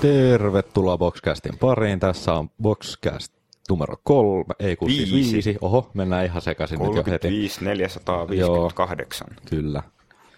Tervetuloa 0.00 0.98
Boxcastin 0.98 1.58
pariin. 1.58 2.00
Tässä 2.00 2.32
on 2.32 2.50
Boxcast 2.62 3.32
numero 3.70 3.96
kolme, 4.04 4.54
ei 4.58 4.76
kun 4.76 4.90
siis 4.90 5.12
Viisi. 5.12 5.32
viisi. 5.32 5.56
Oho, 5.60 5.90
mennään 5.94 6.24
ihan 6.24 6.42
sekaisin 6.42 6.78
nyt 6.78 6.88
jo 6.88 6.96
heti. 6.96 7.28
35 7.28 7.64
458. 7.64 9.28
Kyllä. 9.50 9.82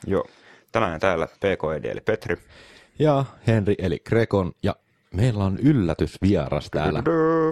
Joo. 0.06 0.24
Tänään 0.72 1.00
täällä 1.00 1.26
PKED 1.26 1.84
eli 1.84 2.00
Petri. 2.00 2.36
Ja 2.98 3.24
Henri 3.46 3.74
eli 3.78 3.98
Grekon. 4.04 4.52
Ja 4.62 4.76
meillä 5.14 5.44
on 5.44 5.58
yllätysvieras 5.58 6.68
täällä. 6.70 7.02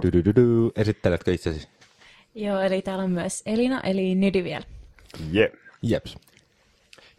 Dydydydy. 0.03 0.69
Esitteletkö 0.75 1.33
itsesi? 1.33 1.67
Joo, 2.35 2.59
eli 2.59 2.81
täällä 2.81 3.03
on 3.03 3.11
myös 3.11 3.43
Elina, 3.45 3.81
eli 3.81 4.15
Nydiviel. 4.15 4.63
Je. 5.31 5.51
Jeps. 5.81 6.17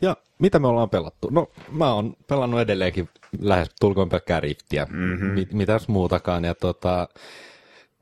Ja 0.03 0.17
mitä 0.39 0.59
me 0.59 0.69
ollaan 0.69 0.91
pelattu? 0.91 1.29
No, 1.31 1.49
mä 1.73 1.93
oon 1.93 2.17
pelannut 2.27 2.61
edelleenkin 2.61 3.09
lähes 3.41 3.69
tulkoon 3.81 4.09
pelkkää 4.09 4.41
riftiä. 4.41 4.87
Mm-hmm. 4.91 5.27
Mit, 5.27 5.53
mitäs 5.53 5.89
muutakaan. 5.89 6.45
Ja 6.45 6.55
tota, 6.55 7.09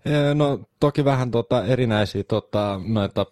eh, 0.04 0.34
no 0.34 0.60
toki 0.80 1.04
vähän 1.04 1.30
tota 1.30 1.64
erinäisiä 1.64 2.24
tota, 2.24 2.80
noita 2.86 3.26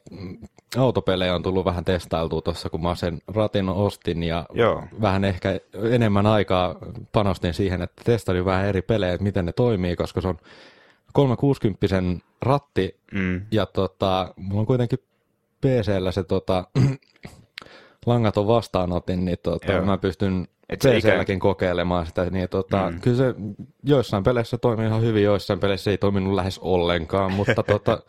autopelejä 0.77 1.35
on 1.35 1.43
tullut 1.43 1.65
vähän 1.65 1.85
testailtua 1.85 2.41
tuossa, 2.43 2.71
kun 2.71 2.83
mä 2.83 2.95
sen 2.95 3.19
ratin 3.29 3.69
ostin 3.69 4.23
ja 4.23 4.47
Joo. 4.53 4.83
vähän 5.01 5.25
ehkä 5.25 5.61
enemmän 5.91 6.27
aikaa 6.27 6.75
panostin 7.13 7.55
siihen, 7.55 7.83
että 7.83 8.03
testailin 8.05 8.45
vähän 8.45 8.67
eri 8.67 8.83
pelejä, 8.83 9.13
että 9.13 9.25
miten 9.25 9.47
ne 9.47 9.53
toimii, 9.53 9.97
koska 9.97 10.21
se 10.21 10.29
on 10.29 10.39
360 11.13 11.87
ratti 12.43 12.99
Mm. 13.13 13.41
ja 13.51 13.67
tota, 13.67 14.35
mulla 14.37 14.61
on 14.61 14.67
kuitenkin 14.67 14.99
PCllä 15.61 16.13
se 16.13 16.23
tota, 16.25 16.65
langaton 18.09 18.47
vastaanotin, 18.47 19.25
niin 19.25 19.39
tota, 19.43 19.73
Joo. 19.73 19.85
mä 19.85 19.99
pystyn 19.99 20.49
Et 20.69 20.81
PClläkin 20.81 21.39
kokeilemaan 21.41 22.07
sitä, 22.07 22.25
niin 22.31 22.49
tota, 22.49 22.91
Mm. 22.91 23.01
kyllä 23.01 23.17
se 23.17 23.35
joissain 23.85 24.25
peleissä 24.25 24.59
toimii 24.59 24.87
ihan 24.87 25.03
hyvin, 25.03 25.23
joissain 25.23 25.61
peleissä 25.61 25.91
ei 25.91 25.99
toiminut 25.99 26.35
lähes 26.35 26.59
ollenkaan, 26.59 27.33
mutta 27.33 27.63
tota, 27.73 28.03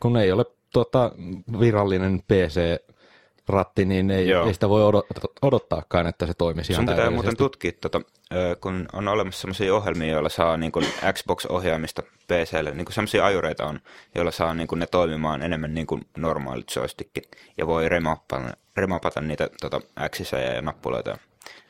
kun 0.00 0.16
ei 0.16 0.32
ole 0.32 0.44
tota, 0.72 1.12
virallinen 1.60 2.22
PC-ratti, 3.46 3.84
niin 3.84 4.10
ei, 4.10 4.28
Joo. 4.28 4.46
ei 4.46 4.54
sitä 4.54 4.68
voi 4.68 4.92
odot- 4.92 5.32
odottaakaan, 5.42 6.06
että 6.06 6.26
se 6.26 6.34
toimisi 6.34 6.72
ihan 6.72 6.86
Sun 6.86 6.94
pitää 6.94 7.10
muuten 7.10 7.36
tutkia, 7.36 7.72
tota, 7.80 8.00
ö, 8.34 8.56
kun 8.60 8.88
on 8.92 9.08
olemassa 9.08 9.40
sellaisia 9.40 9.74
ohjelmia, 9.74 10.12
joilla 10.12 10.28
saa 10.28 10.56
niin 10.56 10.72
kuin 10.72 10.86
Xbox-ohjaamista 11.12 12.02
PClle. 12.02 12.70
Niin 12.74 12.86
sellaisia 12.90 13.26
ajureita 13.26 13.66
on, 13.66 13.80
joilla 14.14 14.30
saa 14.30 14.54
niin 14.54 14.68
kuin 14.68 14.78
ne 14.78 14.86
toimimaan 14.86 15.42
enemmän 15.42 15.74
niin 15.74 15.86
kuin 15.86 16.02
normaalit 16.16 16.66
joystickit. 16.76 17.28
Ja 17.58 17.66
voi 17.66 17.88
remapata, 17.88 18.56
remapata 18.76 19.20
niitä 19.20 19.50
tota, 19.60 19.80
Xisejä 20.10 20.54
ja 20.54 20.62
nappuloita. 20.62 21.18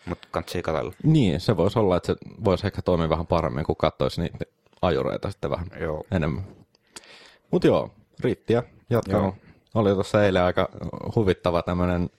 Mutta 0.06 0.28
kantsii 0.30 0.62
katsella. 0.62 0.92
Niin, 1.02 1.40
se 1.40 1.56
voisi 1.56 1.78
olla, 1.78 1.96
että 1.96 2.06
se 2.06 2.16
voisi 2.44 2.66
ehkä 2.66 2.82
toimia 2.82 3.08
vähän 3.08 3.26
paremmin, 3.26 3.64
kun 3.64 3.76
katsoisi 3.76 4.20
niitä 4.20 4.44
ajureita 4.82 5.30
sitten 5.30 5.50
vähän 5.50 5.66
Joo. 5.80 6.04
enemmän. 6.12 6.44
Mutta 7.50 7.66
joo, 7.66 7.90
riittiä 8.20 8.62
jatkanut. 8.90 9.34
Oli 9.76 9.94
tuossa 9.94 10.24
eilen 10.24 10.42
aika 10.42 10.68
huvittava 11.16 11.62
tämmöinen, 11.62 12.10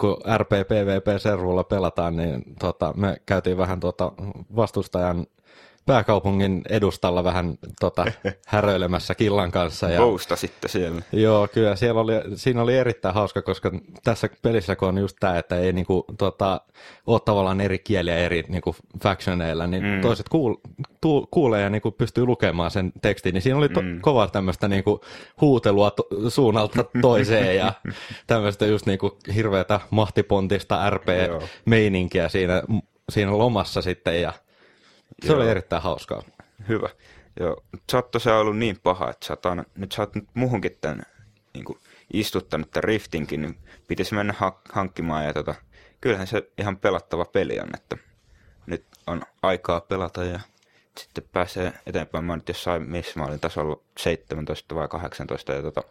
kun 0.00 0.16
RPPVP-servulla 0.36 1.64
pelataan, 1.64 2.16
niin 2.16 2.44
tota, 2.58 2.92
me 2.96 3.16
käytiin 3.26 3.58
vähän 3.58 3.80
tota 3.80 4.12
vastustajan 4.56 5.26
pääkaupungin 5.86 6.62
edustalla 6.68 7.24
vähän 7.24 7.54
tota, 7.80 8.04
häröilemässä 8.46 9.14
killan 9.14 9.50
kanssa. 9.50 9.90
Ja, 9.90 10.00
Bousta 10.00 10.36
sitten 10.36 10.70
siellä. 10.70 11.02
Joo, 11.12 11.48
kyllä 11.48 11.76
siellä 11.76 12.00
oli, 12.00 12.12
siinä 12.34 12.62
oli 12.62 12.76
erittäin 12.76 13.14
hauska, 13.14 13.42
koska 13.42 13.70
tässä 14.04 14.28
pelissä 14.42 14.76
kun 14.76 14.88
on 14.88 14.98
just 14.98 15.16
tämä, 15.20 15.38
että 15.38 15.56
ei 15.56 15.72
niinku, 15.72 16.04
tota, 16.18 16.60
ole 17.06 17.20
tavallaan 17.24 17.60
eri 17.60 17.78
kieliä 17.78 18.16
eri 18.16 18.44
niinku, 18.48 18.76
factioneilla, 19.02 19.66
niin 19.66 19.84
Mm. 19.84 20.00
toiset 20.00 20.28
kuul, 20.28 20.54
tu, 21.00 21.28
kuulee 21.30 21.62
ja 21.62 21.70
niinku, 21.70 21.90
pystyy 21.90 22.26
lukemaan 22.26 22.70
sen 22.70 22.92
tekstin, 23.02 23.34
niin 23.34 23.42
siinä 23.42 23.58
oli 23.58 23.68
to, 23.68 23.82
mm. 23.82 24.00
kovaa 24.00 24.28
tämmöistä 24.28 24.68
niinku, 24.68 25.00
huutelua 25.40 25.90
to, 25.90 26.02
suunnalta 26.28 26.84
toiseen 27.02 27.56
ja 27.56 27.72
tämmöistä 28.26 28.66
just 28.66 28.86
niinku, 28.86 29.18
hirveätä 29.34 29.80
mahtipontista 29.90 30.90
RP-meininkiä 30.90 32.28
siinä, 32.28 32.62
siinä 33.12 33.38
lomassa 33.38 33.82
sitten 33.82 34.22
ja 34.22 34.32
se 35.26 35.32
Joo. 35.32 35.40
oli 35.40 35.50
erittäin 35.50 35.82
hauskaa. 35.82 36.22
Hyvä. 36.68 36.88
Joo. 37.40 37.64
Sä 37.90 37.98
oot 37.98 38.10
tosiaan 38.10 38.40
ollut 38.40 38.58
niin 38.58 38.80
paha, 38.82 39.10
että 39.10 39.26
sä 39.26 39.32
oot 39.32 39.46
aina, 39.46 39.64
nyt 39.76 39.92
sä 39.92 40.02
oot 40.02 40.14
nyt 40.14 40.28
muhunkin 40.34 40.78
tämän 40.80 41.02
niin 41.54 41.64
kuin 41.64 41.78
istuttanut 42.12 42.70
tämän 42.70 42.84
riftinkin, 42.84 43.42
niin 43.42 43.58
pitäisi 43.88 44.14
mennä 44.14 44.34
ha- 44.38 44.60
hankkimaan. 44.72 45.24
Ja 45.24 45.32
tota, 45.32 45.54
kyllähän 46.00 46.26
se 46.26 46.50
ihan 46.58 46.76
pelattava 46.76 47.24
peli 47.24 47.60
on, 47.60 47.68
että 47.74 47.96
nyt 48.66 48.84
on 49.06 49.22
aikaa 49.42 49.80
pelata 49.80 50.24
ja 50.24 50.40
sitten 50.98 51.24
pääsee 51.32 51.72
eteenpäin. 51.86 52.24
Mä 52.24 52.36
nyt 52.36 52.48
jossain, 52.48 52.82
missä 52.82 53.20
mä 53.20 53.26
olin 53.26 53.40
tasolla 53.40 53.80
17 53.98 54.74
vai 54.74 54.88
18 54.88 55.52
ja 55.52 55.62
tota, 55.62 55.82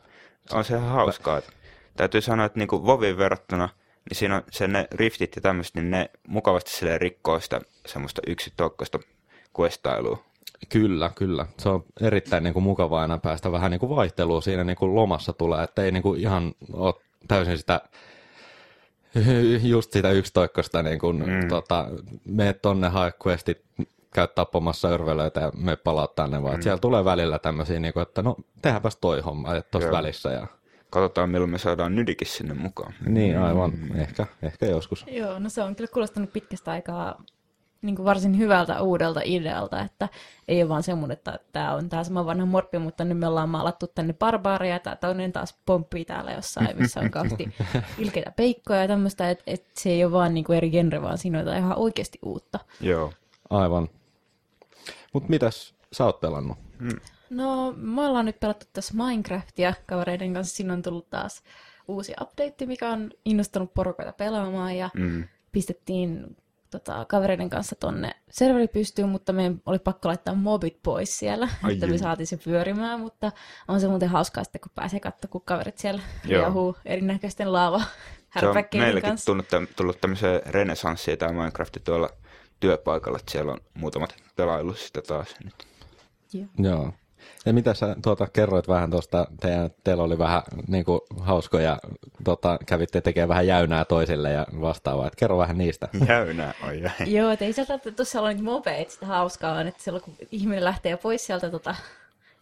on 0.52 0.64
se 0.64 0.76
ihan 0.76 0.90
hauskaa. 0.90 1.38
Että, 1.38 1.52
täytyy 1.98 2.22
sanoa, 2.22 2.46
että 2.46 2.60
niinku 2.60 2.86
Vovin 2.86 3.18
verrattuna, 3.18 3.70
niin 4.10 4.18
siinä 4.18 4.36
on 4.36 4.44
se 4.52 4.68
ne 4.68 4.88
riftit 4.92 5.36
ja 5.36 5.42
tämmöiset, 5.42 5.76
niin 5.76 5.92
ne 5.92 6.10
mukavasti 6.28 6.72
silleen 6.72 7.02
rikkoo 7.02 7.40
sitä 7.40 7.62
semmoista 7.86 8.22
yksitokkoista 8.28 9.00
questailua. 9.60 10.24
Kyllä, 10.70 11.12
kyllä. 11.16 11.46
Se 11.60 11.70
on 11.70 11.84
erittäin 12.02 12.44
niin 12.44 12.54
kuin, 12.54 12.64
mukavaa 12.64 13.02
aina 13.02 13.18
päästä 13.18 13.52
vähän 13.52 13.72
niin 13.72 13.80
kuin 13.80 13.96
vaihtelua 13.96 14.42
siinä 14.42 14.64
niin 14.64 14.76
kuin 14.78 14.96
lomassa 14.96 15.34
tulee, 15.34 15.64
että 15.64 15.84
ei 15.84 15.92
niin 15.92 16.04
kuin, 16.04 16.20
ihan 16.20 16.54
ole 16.74 16.94
täysin 17.28 17.58
sitä 17.58 17.82
just 19.64 19.92
sitä 19.92 20.12
yksitoikkoista 20.12 20.84
niin 20.84 21.00
kuin, 21.00 21.18
Mm. 21.20 21.48
tota, 21.48 21.88
mene 22.26 22.54
tonne 22.54 22.88
hae 22.88 23.14
questit, 23.28 23.62
käy 24.14 24.28
tappamassa 24.28 24.88
örvelöitä 24.88 25.40
ja 25.40 25.52
me 25.58 25.76
palauttaa 25.76 26.28
ne 26.28 26.44
vaan. 26.44 26.56
Mm. 26.56 26.62
Siellä 26.62 26.80
tulee 26.80 27.06
välillä 27.06 27.40
tämmöisiä, 27.40 27.80
niin 27.80 27.94
kuin, 27.94 28.02
että 28.02 28.22
no 28.22 28.36
tehdäänpäs 28.62 28.98
toi 28.98 29.22
homma 29.22 29.50
tuossa 29.72 29.88
Joo. 29.88 29.98
välissä. 29.98 30.32
Ja, 30.32 30.48
Katsotaan, 30.90 31.30
milloin 31.30 31.50
me 31.52 31.58
saadaan 31.58 31.96
Nydikin 31.96 32.28
sinne 32.28 32.54
mukaan. 32.54 32.94
niin 33.06 33.40
aivan, 33.40 33.72
mm. 33.76 34.00
ehkä, 34.00 34.26
ehkä 34.44 34.66
joskus. 34.66 35.06
Joo, 35.12 35.40
no 35.40 35.50
se 35.50 35.64
on 35.64 35.76
kyllä 35.76 35.90
kuulostanut 35.94 36.34
pitkästä 36.34 36.72
aikaa 36.72 37.24
niin 37.84 37.96
kuin 37.96 38.06
varsin 38.06 38.38
hyvältä 38.38 38.82
uudelta 38.82 39.22
idealta, 39.24 39.82
että 39.82 40.10
ei 40.48 40.62
ole 40.62 40.70
vaan 40.70 40.84
semmoinen, 40.84 41.18
että 41.18 41.40
tämä 41.52 41.74
on 41.74 41.90
tämä 41.90 42.04
sama 42.04 42.26
vanha 42.26 42.46
morppi, 42.46 42.80
mutta 42.80 43.04
nyt 43.04 43.18
me 43.18 43.28
ollaan 43.28 43.50
maalattu 43.50 43.88
tänne 43.88 44.14
barbaaria 44.14 44.74
ja 44.74 44.80
tämä 44.80 44.96
toinen 44.96 45.32
taas 45.32 45.58
pomppii 45.66 46.06
täällä 46.06 46.32
jossain, 46.32 46.78
missä 46.78 47.00
on 47.00 47.12
kauheasti 47.12 47.56
ilkeitä 48.00 48.32
peikkoja 48.36 48.82
ja 48.82 48.88
tämmöistä, 48.88 49.30
että 49.30 49.44
et 49.48 49.66
se 49.74 49.90
ei 49.90 50.04
ole 50.04 50.12
vaan 50.12 50.34
niin 50.34 50.44
kuin 50.44 50.58
eri 50.58 50.70
genre, 50.70 51.02
vaan 51.02 51.18
siinä 51.18 51.38
on 51.40 51.46
jotain 51.46 51.64
ihan 51.64 51.78
oikeasti 51.78 52.20
uutta. 52.22 52.60
Joo. 52.82 53.14
Aivan. 53.50 53.90
Mutta 55.14 55.30
mitäs 55.30 55.76
sä 55.94 56.06
oot 56.06 56.20
pelannut? 56.22 56.58
No, 57.30 57.74
me 57.78 58.02
ollaan 58.02 58.26
nyt 58.26 58.40
pelattu 58.40 58.66
tässä 58.74 58.94
Minecraftia 58.94 59.74
kavereiden 59.86 60.34
kanssa. 60.34 60.56
Siinä 60.56 60.74
on 60.74 60.82
tullut 60.82 61.10
taas 61.10 61.44
uusi 61.88 62.14
update, 62.22 62.66
mikä 62.66 62.90
on 62.90 63.12
innostanut 63.26 63.74
porukoita 63.74 64.14
pelaamaan 64.14 64.78
ja 64.78 64.90
Mm. 64.94 65.24
pistettiin 65.52 66.38
tota, 66.80 67.06
kavereiden 67.06 67.50
kanssa 67.50 67.76
tonne 67.76 68.12
serveri 68.30 68.68
pystyyn, 68.68 69.10
mutta 69.10 69.34
meidän 69.34 69.62
oli 69.66 69.80
pakko 69.80 70.08
laittaa 70.08 70.36
mobit 70.36 70.80
pois 70.84 71.20
siellä, 71.20 71.48
Ai 71.64 71.74
että 71.74 71.88
me 71.88 71.98
saatiin 71.98 72.28
se 72.28 72.38
pyörimään, 72.38 73.00
mutta 73.00 73.32
on 73.68 73.80
se 73.82 73.88
muuten 73.88 74.10
hauskaa 74.10 74.44
sitten, 74.44 74.62
kun 74.62 74.72
pääsee 74.76 75.00
katsoa, 75.00 75.30
kun 75.32 75.42
kaverit 75.46 75.78
siellä 75.78 76.02
Joo. 76.26 76.42
jahuu 76.44 76.76
erinäköisten 76.86 77.54
laava 77.54 77.82
Se 78.40 78.48
on 78.48 78.56
meilläkin 78.74 79.10
kanssa. 79.10 79.26
tullut, 79.26 79.46
täm- 79.46 79.74
tullut 79.76 80.02
tämmöiseen 80.02 80.42
renesanssiin 80.46 81.18
tämä 81.18 81.32
Minecraft 81.32 81.78
tuolla 81.84 82.10
työpaikalla, 82.60 83.18
että 83.20 83.32
siellä 83.32 83.52
on 83.52 83.60
muutamat 83.74 84.16
pelailut 84.36 84.78
sitä 84.78 85.02
taas 85.02 85.36
nyt. 85.44 85.54
Joo. 86.58 86.94
Ja 87.46 87.54
mitä 87.54 87.74
sä 87.74 87.96
tuota, 88.02 88.28
kerroit 88.34 88.68
vähän 88.68 88.92
tuosta, 88.92 89.28
teidän, 89.40 89.70
teillä 89.84 90.04
oli 90.04 90.18
vähän 90.18 90.42
niin 90.68 90.86
kuin, 90.86 91.02
hauskoja, 91.20 91.78
tota, 92.24 92.60
kävitte 92.66 93.02
tekemään 93.02 93.30
vähän 93.30 93.48
jäynää 93.48 93.86
toisille 93.86 94.32
ja 94.32 94.48
vastaavaa. 94.62 95.08
Et 95.08 95.16
kerro 95.16 95.38
vähän 95.38 95.58
niistä. 95.58 95.88
Jäynää, 96.08 96.54
oi 96.68 96.82
jäi. 96.82 97.14
Joo, 97.16 97.32
että 97.32 97.46
ei 97.46 97.54
sieltä 97.54 97.80
tuossa 97.96 98.20
olla 98.20 98.30
niitä 98.30 98.44
mobeja, 98.44 98.86
sitä 98.90 99.06
hauskaa 99.06 99.54
on, 99.54 99.68
että 99.68 99.84
silloin 99.84 100.04
kun 100.04 100.14
ihminen 100.32 100.64
lähtee 100.64 100.98
pois 100.98 101.26
sieltä 101.26 101.50
tota, 101.50 101.76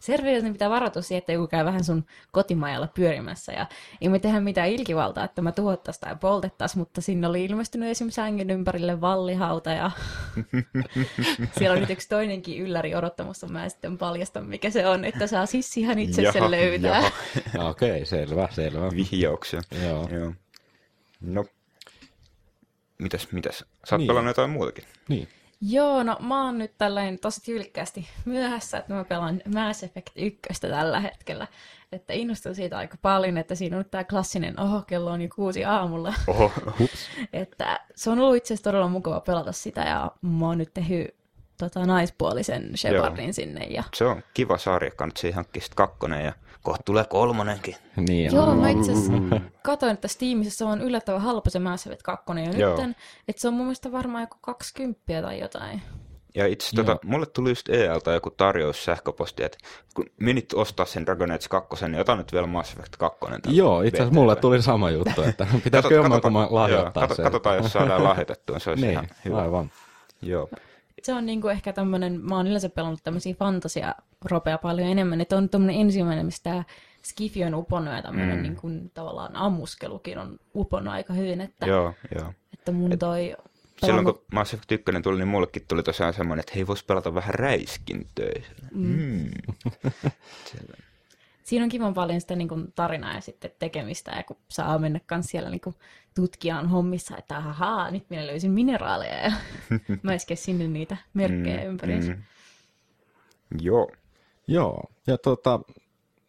niin 0.08 0.52
pitää 0.52 0.70
varautua 0.70 1.02
siihen, 1.02 1.18
että 1.18 1.32
joku 1.32 1.46
käy 1.46 1.64
vähän 1.64 1.84
sun 1.84 2.04
kotimajalla 2.32 2.88
pyörimässä. 2.94 3.52
Ja 3.52 3.66
ei 4.00 4.08
me 4.08 4.18
tehdä 4.18 4.40
mitään 4.40 4.68
ilkivaltaa, 4.68 5.24
että 5.24 5.42
mä 5.42 5.52
tuhottaisiin 5.52 6.00
tai 6.00 6.16
poltettaisiin, 6.16 6.78
mutta 6.78 7.00
sinne 7.00 7.26
oli 7.26 7.44
ilmestynyt 7.44 7.90
esimerkiksi 7.90 8.16
sängyn 8.16 8.50
ympärille 8.50 9.00
vallihauta 9.00 9.70
ja 9.70 9.90
siellä 11.58 11.74
on 11.74 11.80
nyt 11.80 11.90
yksi 11.90 12.08
toinenkin 12.08 12.58
ylläri 12.62 12.94
odottamassa. 12.94 13.46
Mä 13.48 13.64
en 13.64 13.70
sitten 13.70 13.98
paljasta, 13.98 14.40
mikä 14.40 14.70
se 14.70 14.86
on, 14.86 15.04
että 15.04 15.26
saa 15.26 15.46
sissi 15.46 15.80
ihan 15.80 15.98
itse 15.98 16.22
Jaha, 16.22 16.32
sen 16.32 16.50
löytää. 16.50 16.96
jaha. 17.54 17.68
Okei, 17.70 17.90
okay, 17.90 18.04
selvä, 18.04 18.48
selvä. 18.50 18.90
Vihjauksia. 18.90 19.60
Joo. 19.84 20.08
Joo. 20.12 20.32
No. 21.20 21.44
Mitäs, 22.98 23.32
mitäs? 23.32 23.58
Sä 23.58 23.64
oot 23.94 23.98
Niin. 23.98 24.06
pelannut 24.06 24.30
jotain 24.30 24.50
muutakin. 24.50 24.84
Niin. 25.08 25.28
Joo, 25.64 26.02
no 26.02 26.16
mä 26.20 26.44
oon 26.44 26.58
nyt 26.58 26.72
tällainen 26.78 27.18
tosi 27.18 27.42
tyylikkäästi 27.44 28.08
myöhässä, 28.24 28.78
että 28.78 28.94
mä 28.94 29.04
pelaan 29.04 29.42
Mass 29.54 29.82
Effect 29.82 30.10
1 30.16 30.40
tällä 30.60 31.00
hetkellä. 31.00 31.46
Että 31.92 32.12
innostun 32.12 32.54
siitä 32.54 32.78
aika 32.78 32.96
paljon, 33.02 33.38
että 33.38 33.54
siinä 33.54 33.78
on 33.78 33.84
tää 33.84 34.04
klassinen, 34.04 34.60
oho, 34.60 34.82
kello 34.82 35.10
on 35.10 35.22
jo 35.22 35.28
kuusi 35.34 35.64
aamulla. 35.64 36.14
Oho. 36.26 36.52
Hups. 36.78 37.08
Että 37.32 37.80
se 37.94 38.10
on 38.10 38.18
ollut 38.18 38.36
itse 38.36 38.54
asiassa 38.54 38.70
todella 38.70 38.88
mukava 38.88 39.20
pelata 39.20 39.52
sitä 39.52 39.80
ja 39.80 40.12
mä 40.22 40.46
oon 40.46 40.58
nyt 40.58 40.74
tehnyt 40.74 41.14
tota, 41.70 41.86
naispuolisen 41.86 42.70
Shepardin 42.76 43.34
sinne. 43.34 43.64
Ja... 43.64 43.82
Se 43.94 44.04
on 44.04 44.22
kiva 44.34 44.58
sarja, 44.58 44.90
kannattaa 44.90 45.30
hankkia 45.34 45.62
sitten 45.62 45.76
kakkonen 45.76 46.24
ja 46.24 46.32
kohta 46.62 46.82
tulee 46.82 47.04
kolmonenkin. 47.04 47.76
Niin, 47.96 48.34
Joo, 48.34 48.54
mä 48.54 48.68
itse 48.68 48.92
asiassa 48.92 49.12
katsoin, 49.62 49.92
että 49.92 50.08
Steamissa 50.08 50.58
se 50.58 50.64
on 50.64 50.80
yllättävän 50.80 51.20
halpa 51.20 51.50
se 51.50 51.58
Mass 51.58 51.86
Effect 51.86 52.02
2 52.02 52.24
jo 52.46 52.58
Joo. 52.60 52.86
nyt, 52.86 52.96
että 53.28 53.42
se 53.42 53.48
on 53.48 53.54
mun 53.54 53.66
mielestä 53.66 53.92
varmaan 53.92 54.22
joku 54.22 54.36
20 54.40 55.00
tai 55.22 55.40
jotain. 55.40 55.82
Ja 56.34 56.46
itse 56.46 56.76
tota, 56.76 56.96
mulle 57.04 57.26
tuli 57.26 57.48
just 57.48 57.68
ELtä 57.68 58.10
joku 58.12 58.30
tarjous 58.30 58.84
sähköposti, 58.84 59.44
että 59.44 59.58
kun 59.94 60.06
minit 60.20 60.52
ostaa 60.54 60.86
sen 60.86 61.06
Dragon 61.06 61.30
Age 61.30 61.46
2, 61.50 61.88
niin 61.88 62.00
ota 62.00 62.16
nyt 62.16 62.32
vielä 62.32 62.46
Mass 62.46 62.72
Effect 62.72 62.96
2. 62.96 63.18
tälle 63.20 63.56
Joo, 63.56 63.82
itse 63.82 63.96
asiassa 64.02 64.14
mulle 64.20 64.36
tuli 64.36 64.62
sama 64.62 64.90
juttu, 64.90 65.22
että 65.22 65.46
pitäisikö 65.64 65.70
Kato- 65.82 65.94
jomman 65.94 66.10
katsotaan- 66.20 66.48
kun 66.48 66.56
lahjoittaa 66.58 67.02
joo, 67.02 67.08
kato- 67.08 67.14
se. 67.14 67.22
Katsotaan, 67.22 67.56
jos 67.56 67.72
saadaan 67.72 68.04
lahjoitettua, 68.08 68.58
se 68.58 68.70
olisi 68.70 68.82
niin, 68.82 68.92
ihan 68.92 69.08
hyvä. 69.24 69.42
aivan. 69.42 69.70
Joo. 70.22 70.48
Se 71.02 71.12
on 71.12 71.26
niinku 71.26 71.48
ehkä 71.48 71.72
tämmöinen, 71.72 72.20
mä 72.20 72.36
oon 72.36 72.46
yleensä 72.46 72.68
pelannut 72.68 73.00
tämmöisiä 73.04 73.34
fantasia 73.34 73.94
ropea 74.24 74.58
paljon 74.58 74.88
enemmän, 74.88 75.20
että 75.20 75.36
on 75.36 75.48
tämmöinen 75.48 75.76
ensimmäinen, 75.80 76.26
mistä 76.26 76.50
tämä 76.50 76.64
Skifi 77.02 77.44
on 77.44 77.54
uponnut 77.54 77.94
ja 77.94 78.02
tämmöinen 78.02 78.36
Mm. 78.36 78.42
niin 78.42 78.56
kuin, 78.56 78.90
tavallaan 78.94 79.36
ammuskelukin 79.36 80.18
on 80.18 80.38
uponnut 80.54 80.94
aika 80.94 81.12
hyvin, 81.14 81.40
että, 81.40 81.66
Joo, 81.66 81.94
joo. 82.14 82.32
että 82.52 82.72
mun 82.72 82.98
toi 82.98 83.36
Silloin 83.80 84.04
pelannut- 84.04 84.16
kun 84.16 84.24
Mass 84.32 84.54
Effect 84.54 84.72
1 84.72 84.84
tuli, 85.02 85.18
niin 85.18 85.28
mullekin 85.28 85.64
tuli 85.68 85.82
tosiaan 85.82 86.14
semmoinen, 86.14 86.40
että 86.40 86.52
hei, 86.54 86.66
vois 86.66 86.84
pelata 86.84 87.14
vähän 87.14 87.34
räiskintöissä. 87.34 88.52
Mm. 88.74 89.30
siinä 91.44 91.62
on 91.64 91.68
kivan 91.68 91.94
paljon 91.94 92.20
sitä 92.20 92.36
niin 92.36 92.48
kuin, 92.48 92.72
tarinaa 92.74 93.14
ja 93.14 93.20
sitten 93.20 93.50
tekemistä, 93.58 94.10
ja 94.16 94.22
kun 94.22 94.36
saa 94.48 94.78
mennä 94.78 95.00
kans 95.06 95.26
siellä 95.26 95.50
niin 95.50 95.60
kuin, 95.60 95.76
tutkijan 96.14 96.68
hommissa, 96.68 97.16
että 97.16 97.36
ahaa, 97.36 97.90
nyt 97.90 98.10
minä 98.10 98.26
löysin 98.26 98.50
mineraaleja, 98.50 99.16
ja 99.18 99.32
mä 100.02 100.12
sinne 100.34 100.68
niitä 100.68 100.96
merkkejä 101.14 101.60
mm, 101.60 101.66
ympäriinsä. 101.66 102.12
Mm. 102.12 102.22
Joo. 103.60 103.90
Joo, 104.46 104.84
ja 105.06 105.18
tota, 105.18 105.60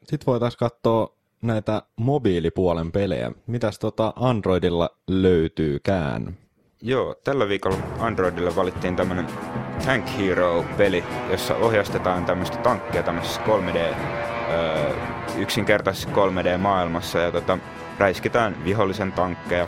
sit 0.03 0.27
voitaisiin 0.27 0.59
katsoa 0.59 1.15
näitä 1.41 1.81
mobiilipuolen 1.95 2.91
pelejä. 2.91 3.31
Mitäs 3.47 3.79
tota 3.79 4.13
Androidilla 4.15 4.89
löytyykään? 5.07 6.37
Joo, 6.81 7.15
tällä 7.23 7.47
viikolla 7.47 7.77
Androidille 7.99 8.55
valittiin 8.55 8.95
tämmönen 8.95 9.27
Tank 9.85 10.05
Hero-peli, 10.17 11.03
jossa 11.31 11.55
ohjastetaan 11.55 12.25
tämmöistä 12.25 12.57
tankkia 12.57 13.03
tämmöisessä 13.03 13.41
3D, 13.41 13.77
öö, 13.77 14.93
yksinkertaisessa 15.37 16.09
3D-maailmassa 16.09 17.19
ja 17.19 17.31
tota, 17.31 17.57
räiskitään 17.99 18.63
vihollisen 18.63 19.11
tankkeja. 19.11 19.67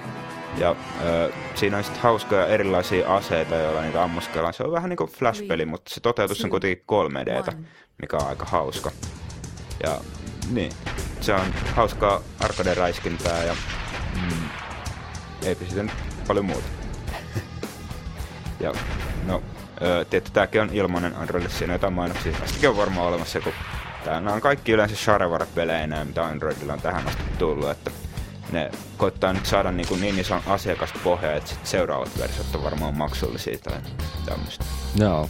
Ja 0.57 0.75
öö, 1.03 1.31
siinä 1.55 1.77
on 1.77 1.83
sitten 1.83 2.03
hauskoja 2.03 2.47
erilaisia 2.47 3.15
aseita, 3.15 3.55
joilla 3.55 3.81
niitä 3.81 4.03
ammuskellaan. 4.03 4.53
Se 4.53 4.63
on 4.63 4.71
vähän 4.71 4.89
niin 4.89 4.97
kuin 4.97 5.11
Flash-peli, 5.11 5.65
mutta 5.65 5.93
se 5.93 6.01
toteutus 6.01 6.43
on 6.43 6.49
kuitenkin 6.49 6.83
3Dtä, 6.91 7.53
One. 7.53 7.67
mikä 8.01 8.17
on 8.17 8.27
aika 8.27 8.45
hauska. 8.45 8.91
Ja 9.83 9.97
niin, 10.51 10.71
se 11.21 11.33
on 11.33 11.53
hauskaa 11.75 12.21
arcade-räiskintää 12.39 13.43
ja 13.43 13.55
mm, 14.15 14.49
eipä 15.45 15.65
nyt 15.75 15.91
paljon 16.27 16.45
muuta. 16.45 16.67
Ja 18.59 18.73
no, 19.25 19.43
ö, 19.81 20.05
tietty 20.05 20.31
tämäkin 20.31 20.61
on 20.61 20.69
ilmainen 20.73 21.15
Androidille, 21.15 21.53
siinä 21.53 21.73
on 21.73 21.75
jotain 21.75 21.93
mainoksia. 21.93 22.33
Vastakin 22.41 22.69
on 22.69 22.77
varmaan 22.77 23.07
olemassa 23.07 23.37
joku... 23.37 23.49
Tää, 24.03 24.21
nämä 24.21 24.33
on 24.35 24.41
kaikki 24.41 24.71
yleensä 24.71 24.95
Shareware-pelejä, 24.95 26.05
mitä 26.05 26.25
Androidilla 26.25 26.73
on 26.73 26.81
tähän 26.81 27.07
asti 27.07 27.23
tullut, 27.37 27.69
että 27.69 27.91
ne 28.51 28.71
koittaa 28.97 29.33
nyt 29.33 29.45
saada 29.45 29.71
niin, 29.71 29.87
kuin 29.87 30.01
niin 30.01 30.19
ison 30.19 30.41
asiakaspohja, 30.47 31.35
että 31.35 31.49
sit 31.49 31.65
seuraavat 31.65 32.09
versiot 32.19 32.55
on 32.55 32.63
varmaan 32.63 32.97
maksullisia 32.97 33.57
tai 33.63 33.73
tämmöistä. 34.25 34.65
Joo. 34.99 35.29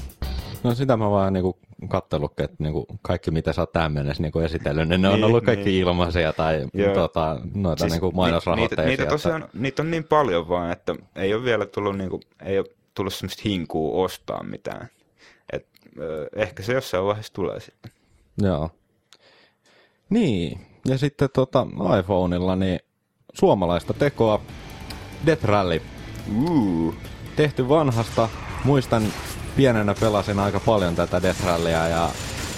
No 0.64 0.76
sitä 0.76 0.98
mä 0.98 1.12
vaan 1.12 1.34
niinku 1.34 1.60
kattelutkin, 1.90 2.46
että 2.46 2.56
niinku 2.60 2.86
kaikki 3.02 3.32
mitä 3.32 3.54
sä 3.54 3.62
oot 3.62 3.72
tähän 3.72 3.92
mennessä 3.92 4.24
niinku 4.24 4.40
esitellyt, 4.40 4.90
niin 4.90 5.02
ne 5.02 5.08
on 5.10 5.16
Niin, 5.16 5.24
ollut 5.24 5.44
kaikki 5.46 5.66
niin. 5.70 5.82
ilmaisia 5.82 6.34
tai 6.34 6.68
Joo. 6.74 6.94
tota, 6.94 7.40
noita 7.54 7.82
siis 7.82 7.92
niinku 7.94 8.08
ni- 8.08 8.16
mainosrahoitteisia. 8.16 8.86
Niitä, 8.86 9.04
niitä, 9.04 9.04
että- 9.04 9.14
tosiaan, 9.14 9.50
niitä 9.54 9.82
on 9.82 9.92
niin 9.92 10.04
paljon 10.04 10.50
vaan, 10.50 10.72
että 10.72 10.96
ei 11.16 11.34
ole 11.34 11.44
vielä 11.44 11.66
tullut, 11.66 11.98
niin 11.98 12.10
kuin, 12.10 12.22
ei 12.44 12.60
ole 12.60 12.68
tullut 12.94 13.14
semmoista 13.14 13.42
hinkua 13.46 14.04
ostaa 14.04 14.44
mitään. 14.44 14.88
Et, 15.54 15.68
ö, 16.00 16.28
ehkä 16.36 16.64
se 16.64 16.74
jossain 16.74 17.06
vaiheessa 17.06 17.34
tulee 17.34 17.60
sitten. 17.60 17.92
Joo. 18.42 18.70
Niin, 20.10 20.60
ja 20.88 20.98
sitten 20.98 21.30
tota 21.34 21.68
iPhoneilla 22.00 22.56
niin 22.56 22.80
suomalaista 23.36 23.94
tekoa 23.94 24.42
Death 25.26 25.44
Rally. 25.44 25.82
Uh. 26.50 26.96
Tehty 27.36 27.70
vanhasta. 27.70 28.30
Muistan 28.64 29.14
pienenä 29.56 29.96
pelasin 30.00 30.40
aika 30.40 30.60
paljon 30.60 30.96
tätä 30.96 31.22
Death 31.22 31.44
Rallyä 31.46 31.88
ja 31.88 32.10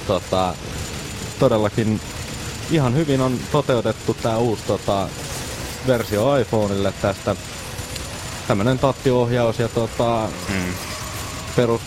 tota, 0.07 0.53
todellakin 1.39 1.99
ihan 2.71 2.95
hyvin 2.95 3.21
on 3.21 3.39
toteutettu 3.51 4.13
tämä 4.13 4.37
uusi 4.37 4.63
tota, 4.67 5.07
versio 5.87 6.37
iPhoneille 6.37 6.93
tästä. 7.01 7.35
Tämmönen 8.47 8.79
tattiohjaus 8.79 9.59
ja 9.59 9.69
tota, 9.69 10.29
Mm. 10.49 10.73
perus, 11.55 11.81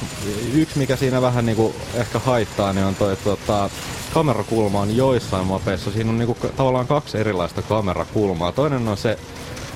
yksi 0.55 0.79
mikä 0.79 0.97
siinä 0.97 1.23
vähän 1.23 1.47
niinku 1.47 1.75
ehkä 1.95 2.19
haittaa, 2.19 2.73
niin 2.73 2.87
on 2.87 2.95
toi 2.95 3.17
tota, 3.17 3.71
kamerakulma 4.15 4.81
on 4.81 4.97
joissain 4.97 5.47
mapeissa. 5.47 5.91
Siinä 5.91 6.11
on 6.11 6.19
niinku 6.19 6.37
tavallaan 6.57 6.87
kaksi 6.87 7.19
erilaista 7.19 7.63
kamerakulmaa. 7.63 8.53
Toinen 8.53 8.89
on 8.89 8.97
se 8.97 9.19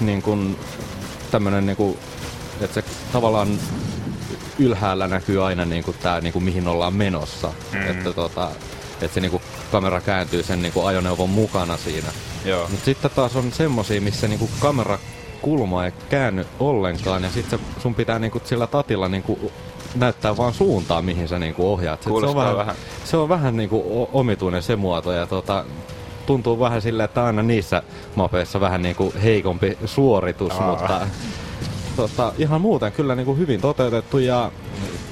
niinku, 0.00 0.38
tämmönen 1.30 1.66
niinku, 1.66 1.98
että 2.60 2.74
se 2.74 2.84
tavallaan 3.12 3.58
ylhäällä 4.58 5.06
näkyy 5.08 5.46
aina 5.46 5.64
niinku 5.64 5.92
tää 5.92 6.20
niinku 6.20 6.40
mihin 6.40 6.68
ollaan 6.68 6.94
menossa. 6.94 7.52
Mm. 7.72 7.90
Että 7.90 8.12
tota, 8.12 8.50
että 9.00 9.14
se 9.14 9.20
niinku 9.20 9.42
kamera 9.72 10.00
kääntyy 10.00 10.42
sen 10.42 10.62
niinku 10.62 10.84
ajoneuvon 10.84 11.30
mukana 11.30 11.76
siinä. 11.76 12.08
Joo. 12.44 12.68
Mutta 12.68 12.84
sitten 12.84 13.10
taas 13.10 13.36
on 13.36 13.52
semmosia, 13.52 14.00
missä 14.00 14.28
niinku 14.28 14.50
kamera 14.60 14.98
kulma 15.42 15.84
ei 15.84 15.92
käänny 16.08 16.46
ollenkaan 16.60 17.22
ja 17.22 17.30
sitten 17.30 17.58
sun 17.82 17.94
pitää 17.94 18.18
niinku 18.18 18.40
sillä 18.44 18.66
tatilla 18.66 19.08
niinku 19.08 19.52
näyttää 19.94 20.36
vaan 20.36 20.54
suuntaa, 20.54 21.02
mihin 21.02 21.28
sä 21.28 21.38
niinku 21.38 21.72
ohjaat. 21.72 22.02
Se 22.02 22.10
on 22.10 22.34
vähän, 22.36 22.56
vähän. 22.56 22.74
Se 23.04 23.16
on 23.16 23.28
vähän 23.28 23.56
niinku 23.56 24.08
omituinen 24.12 24.62
se 24.62 24.76
muoto 24.76 25.12
ja 25.12 25.26
tota, 25.26 25.64
tuntuu 26.26 26.60
vähän 26.60 26.82
silleen, 26.82 27.04
että 27.04 27.24
aina 27.24 27.42
niissä 27.42 27.82
mapeissa 28.14 28.60
vähän 28.60 28.82
niinku 28.82 29.12
heikompi 29.22 29.78
suoritus, 29.84 30.52
Aa. 30.52 30.70
mutta 30.70 31.00
tota, 31.96 32.32
ihan 32.38 32.60
muuten 32.60 32.92
kyllä 32.92 33.14
niinku 33.14 33.36
hyvin 33.36 33.60
toteutettu 33.60 34.18
ja 34.18 34.50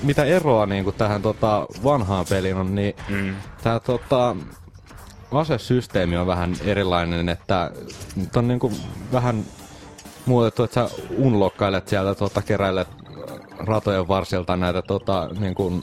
mitä 0.02 0.24
eroa 0.24 0.66
niinku 0.66 0.92
tähän 0.92 1.22
tota 1.22 1.66
vanhaan 1.84 2.26
peliin 2.28 2.56
on, 2.56 2.74
niin 2.74 2.94
Mm. 3.08 3.34
Tää 3.62 3.80
tota, 3.80 4.36
asesysteemi 5.32 6.16
on 6.16 6.26
vähän 6.26 6.56
erilainen, 6.64 7.28
että 7.28 7.70
nyt 8.16 8.36
on 8.36 8.48
niinku 8.48 8.72
vähän 9.12 9.44
muutettu, 10.26 10.62
että 10.62 10.74
sä 10.74 10.94
unlokkailet 11.16 11.88
sieltä, 11.88 12.14
tota, 12.14 12.42
keräilet 12.42 12.88
ratojen 13.66 14.08
varsilta 14.08 14.56
näitä 14.56 14.82
tota, 14.82 15.28
niinku, 15.38 15.82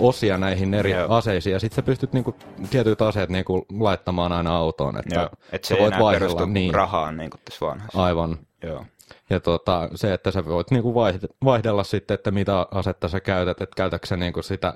osia 0.00 0.38
näihin 0.38 0.74
eri 0.74 0.90
Joo. 0.90 1.14
aseisiin, 1.14 1.52
ja 1.52 1.60
sitten 1.60 1.76
sä 1.76 1.82
pystyt 1.82 2.12
niinku, 2.12 2.34
tietyt 2.70 3.02
aseet 3.02 3.30
niinku, 3.30 3.66
laittamaan 3.78 4.32
aina 4.32 4.56
autoon, 4.56 4.98
että 4.98 5.14
Joo. 5.14 5.28
Et 5.52 5.64
se 5.64 5.68
sä 5.68 5.74
ei 5.74 5.80
voit 5.80 5.92
enää 5.94 6.04
vaihdella. 6.04 6.46
Niin, 6.46 6.74
rahaan 6.74 7.16
niin 7.16 7.30
kuin 7.30 7.40
tässä 7.44 7.66
vanhassa. 7.66 8.02
aivan. 8.04 8.38
Joo. 8.62 8.84
Ja 9.30 9.40
tota, 9.40 9.88
se, 9.94 10.14
että 10.14 10.30
sä 10.30 10.44
voit 10.44 10.70
niinku 10.70 10.94
vaihde- 10.94 11.34
vaihdella 11.44 11.84
sitten, 11.84 12.14
että 12.14 12.30
mitä 12.30 12.66
asetta 12.70 13.08
sä 13.08 13.20
käytät, 13.20 13.60
että 13.60 13.76
käytätkö 13.76 14.06
sä 14.06 14.16
niinku 14.16 14.42
sitä, 14.42 14.74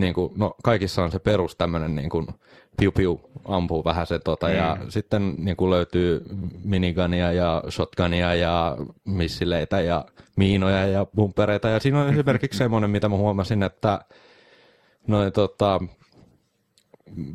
niinku, 0.00 0.32
no 0.36 0.54
kaikissa 0.64 1.02
on 1.02 1.12
se 1.12 1.18
perus 1.18 1.56
tämmönen 1.56 1.94
niinku 1.94 2.26
piu 2.76 2.92
piu 2.92 3.20
ampuu 3.44 3.84
vähän 3.84 4.06
se 4.06 4.18
tota, 4.18 4.46
mm. 4.46 4.54
ja 4.54 4.76
sitten 4.88 5.34
niinku 5.38 5.70
löytyy 5.70 6.24
minigania 6.64 7.32
ja 7.32 7.62
shotgunia 7.70 8.34
ja 8.34 8.76
missileitä 9.04 9.80
ja 9.80 10.04
miinoja 10.36 10.86
ja 10.86 11.06
bumpereita 11.16 11.68
ja 11.68 11.80
siinä 11.80 12.02
on 12.02 12.10
esimerkiksi 12.10 12.58
semmoinen, 12.58 12.90
mitä 12.90 13.08
mä 13.08 13.16
huomasin, 13.16 13.62
että 13.62 14.00
noin 15.06 15.32
tota, 15.32 15.80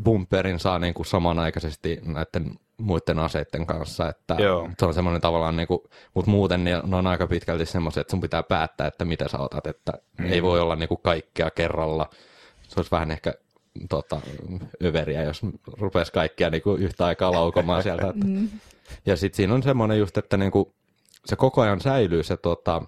bumperin 0.04 0.60
saa 0.60 0.80
niinku 0.80 1.04
samanaikaisesti 1.04 2.00
näiden 2.06 2.56
muiden 2.78 3.20
aseiden 3.20 3.66
kanssa, 3.66 4.10
että 4.10 4.36
Joo. 4.40 4.70
se 4.80 4.86
on 4.86 4.94
semmoinen 4.94 5.22
tavallaan, 5.22 5.58
niinku, 5.58 5.90
mutta 6.14 6.32
muuten 6.32 6.64
niin 6.64 6.78
ne 6.86 6.96
on 6.96 7.08
aika 7.08 7.28
pitkälti 7.28 7.66
semmoisia, 7.66 8.02
että 8.02 8.12
sun 8.12 8.22
pitää 8.22 8.44
päättää, 8.44 8.88
että 8.88 9.06
mitä 9.06 9.28
sä 9.28 9.38
otat, 9.38 9.68
että 9.68 9.94
mm. 10.20 10.26
ei 10.26 10.44
voi 10.44 10.60
olla 10.60 10.76
niinku 10.76 10.98
kaikkea 10.98 11.52
kerralla. 11.52 12.10
Se 12.76 12.80
olisi 12.80 12.92
vähän 12.92 13.12
ehkä 13.12 13.34
tota, 13.90 14.22
överiä, 14.84 15.24
jos 15.24 15.42
rupesi 15.78 16.12
kaikkia 16.12 16.50
niinku 16.50 16.76
yhtä 16.76 17.06
aikaa 17.06 17.32
laukomaan 17.32 17.84
sieltä. 17.84 18.08
Että. 18.08 18.26
Ja 19.06 19.16
sitten 19.18 19.38
siinä 19.38 19.54
on 19.54 19.64
semmoinen 19.64 20.00
just, 20.00 20.18
että 20.18 20.38
niinku, 20.38 20.74
se 21.26 21.36
koko 21.36 21.62
ajan 21.62 21.82
säilyy 21.82 22.24
se 22.24 22.38
tota, 22.38 22.82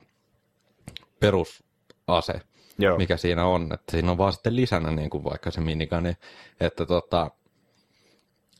perusase, 1.19 2.41
Joo. 2.79 2.97
mikä 2.97 3.17
siinä 3.17 3.45
on. 3.45 3.73
Että 3.73 3.91
siinä 3.91 4.11
on 4.11 4.17
vaan 4.17 4.33
sitten 4.33 4.55
lisänä 4.55 4.91
niin 4.91 5.09
kuin 5.09 5.23
vaikka 5.23 5.51
se 5.51 5.61
minigani. 5.61 6.13
Että 6.59 6.85
tota, 6.85 7.31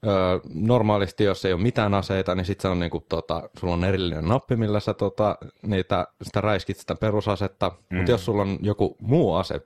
ö, 0.05 0.39
normaalisti, 0.53 1.24
jos 1.24 1.46
ei 1.46 1.53
ole 1.53 1.62
mitään 1.62 1.93
aseita, 1.93 2.36
niin 2.36 2.46
sitten 2.46 2.62
se 2.62 2.67
on 2.67 2.79
niin 2.79 2.91
kuin, 2.91 3.05
tota, 3.10 3.50
sulla 3.60 3.74
on 3.74 3.84
erillinen 3.84 4.27
nappi, 4.27 4.55
millä 4.55 4.79
sä 4.79 4.93
tota, 4.93 5.38
niitä, 5.62 6.07
sitä 6.22 6.41
räiskit 6.41 6.77
sitä 6.77 6.96
perusasetta. 6.96 7.72
Mm. 7.89 7.98
Mutta 7.98 8.12
jos 8.12 8.25
sulla 8.25 8.41
on 8.41 8.57
joku 8.62 8.98
muu 9.01 9.34
ase, 9.36 9.62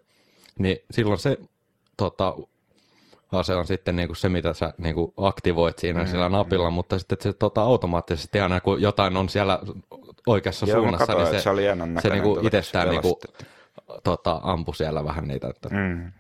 niin 0.62 0.77
silloin 0.91 1.20
se 1.20 1.38
tota, 1.98 2.36
ase 3.32 3.56
on 3.56 3.68
sitten 3.68 3.96
niinku 3.96 4.15
se, 4.15 4.30
mitä 4.30 4.53
sä 4.53 4.74
niinku 4.77 5.13
aktivoit 5.18 5.80
siinä 5.80 6.03
mm, 6.03 6.08
sillä 6.08 6.30
napilla, 6.30 6.70
mm. 6.70 6.74
mutta 6.74 7.00
sitten 7.00 7.18
se 7.22 7.34
tota, 7.34 7.62
automaattisesti 7.62 8.39
aina 8.39 8.62
kun 8.62 8.82
jotain 8.82 9.18
on 9.18 9.30
siellä 9.30 9.60
oikeassa 10.27 10.65
Joo, 10.65 10.77
suunnassa, 10.80 11.08
katsoin, 11.08 11.32
niin 11.32 11.39
se, 11.39 11.44
se 11.44 11.50
oli 11.50 11.63
se 12.01 12.10
niinku 12.10 12.27
tuolla, 12.27 12.39
kun 12.39 12.48
itsestään 12.48 12.89
niinku, 12.89 13.15
pelasit. 13.15 14.03
tota, 14.03 14.39
ampu 14.44 14.74
siellä 14.74 15.06
vähän 15.06 15.27
niitä. 15.27 15.48
Että. 15.48 15.70
Mm. 15.70 16.12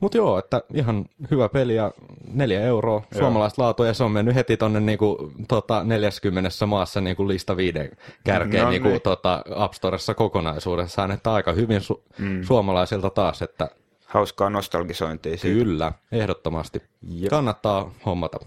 Mutta 0.00 0.16
joo, 0.18 0.38
että 0.38 0.62
ihan 0.74 1.04
hyvä 1.30 1.48
peli 1.48 1.74
ja 1.74 1.92
neljä 2.32 2.60
euroa 2.60 3.02
suomalaista 3.18 3.62
laatua 3.62 3.86
ja 3.86 3.94
se 3.94 4.04
on 4.04 4.10
mennyt 4.10 4.34
heti 4.34 4.56
tonne 4.56 4.80
niinku, 4.80 5.32
tota, 5.48 5.84
40 5.84 6.50
maassa 6.66 7.00
niinku 7.00 7.28
lista 7.28 7.56
viiden 7.56 7.90
kärkeen 8.24 8.64
No 8.64 8.70
niinku, 8.70 8.88
niin. 8.88 9.00
tota, 9.00 9.42
App 9.54 9.74
Storessa 9.74 10.14
kokonaisuudessaan, 10.14 11.10
että 11.10 11.32
aika 11.32 11.52
hyvin 11.52 11.80
su- 11.80 12.02
mm. 12.18 12.42
suomalaisilta 12.42 13.10
taas, 13.10 13.42
että 13.42 13.68
Hauskaa 14.06 14.50
nostalgisointia 14.50 15.36
siitä. 15.36 15.64
kyllä, 15.64 15.92
ehdottomasti. 16.12 16.82
Jep. 17.08 17.30
Kannattaa 17.30 17.90
hommata. 18.06 18.38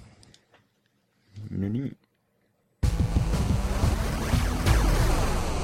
No 1.50 1.70
niin. 1.70 1.98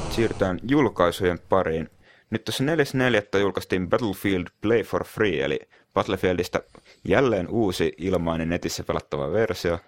Siirrytään 0.09 0.59
julkaisujen 0.67 1.39
pariin. 1.49 1.89
Nyt 2.33 2.45
tuossa 2.45 2.63
4.4. 2.63 3.39
julkaistiin 3.39 3.89
Battlefield 3.89 4.47
Play 4.61 4.81
for 4.83 5.03
Free, 5.03 5.43
eli 5.43 5.59
Battlefieldista 5.93 6.59
jälleen 7.03 7.47
uusi 7.49 7.93
ilmainen 7.97 8.49
netissä 8.49 8.83
pelattava 8.83 9.31
versio. 9.31 9.79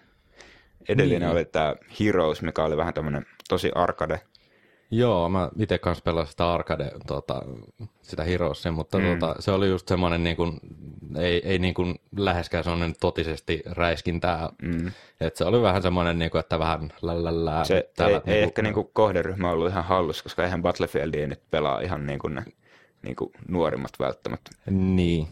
Edellinen 0.90 1.22
Niin. 1.22 1.32
oli 1.32 1.46
tämä 1.46 1.76
Heroes, 2.00 2.42
mikä 2.42 2.64
oli 2.64 2.78
vähän 2.78 2.94
tämmöinen 2.94 3.26
tosi 3.50 3.72
arcade. 3.76 4.22
Joo, 4.92 5.30
mä 5.30 5.50
itse 5.60 5.78
kanssa 5.78 6.04
pelasin 6.04 6.32
sitä 6.32 6.54
arcade, 6.54 6.92
tota, 7.08 7.42
sitä 8.02 8.24
Heroesia, 8.24 8.72
mutta 8.72 9.00
mm. 9.00 9.06
tota, 9.06 9.36
se 9.40 9.52
oli 9.52 9.70
just 9.70 9.88
semmoinen, 9.88 10.24
niin 10.24 10.36
kuin, 10.36 10.60
ei, 11.18 11.42
ei 11.50 11.60
niin 11.60 11.74
kuin 11.74 11.96
läheskään 12.18 12.64
semmoinen 12.64 12.96
totisesti 13.00 13.64
räiskintää, 13.66 14.50
mm. 14.62 14.92
että 15.20 15.38
se 15.38 15.46
oli 15.46 15.62
vähän 15.62 15.82
semmoinen, 15.82 16.20
niin 16.20 16.32
kuin, 16.32 16.40
että 16.40 16.60
vähän 16.60 16.94
lällällä. 17.02 17.64
Se 17.64 17.90
ei, 18.00 18.34
ei 18.36 18.44
ehkä 18.44 18.62
niinku 18.62 18.84
kohderyhmä 18.84 19.52
ollut 19.52 19.70
ihan 19.70 19.84
hallus, 19.84 20.24
koska 20.24 20.44
eihän 20.44 20.62
Battlefieldia 20.62 21.28
nyt 21.28 21.42
pelaa 21.52 21.80
ihan 21.80 22.08
niin 22.08 22.20
kuin 22.20 22.36
ne 22.36 22.46
niin 23.02 23.16
kuin 23.16 23.32
nuorimmat 23.48 23.92
välttämättä. 24.00 24.52
Niin, 24.70 25.28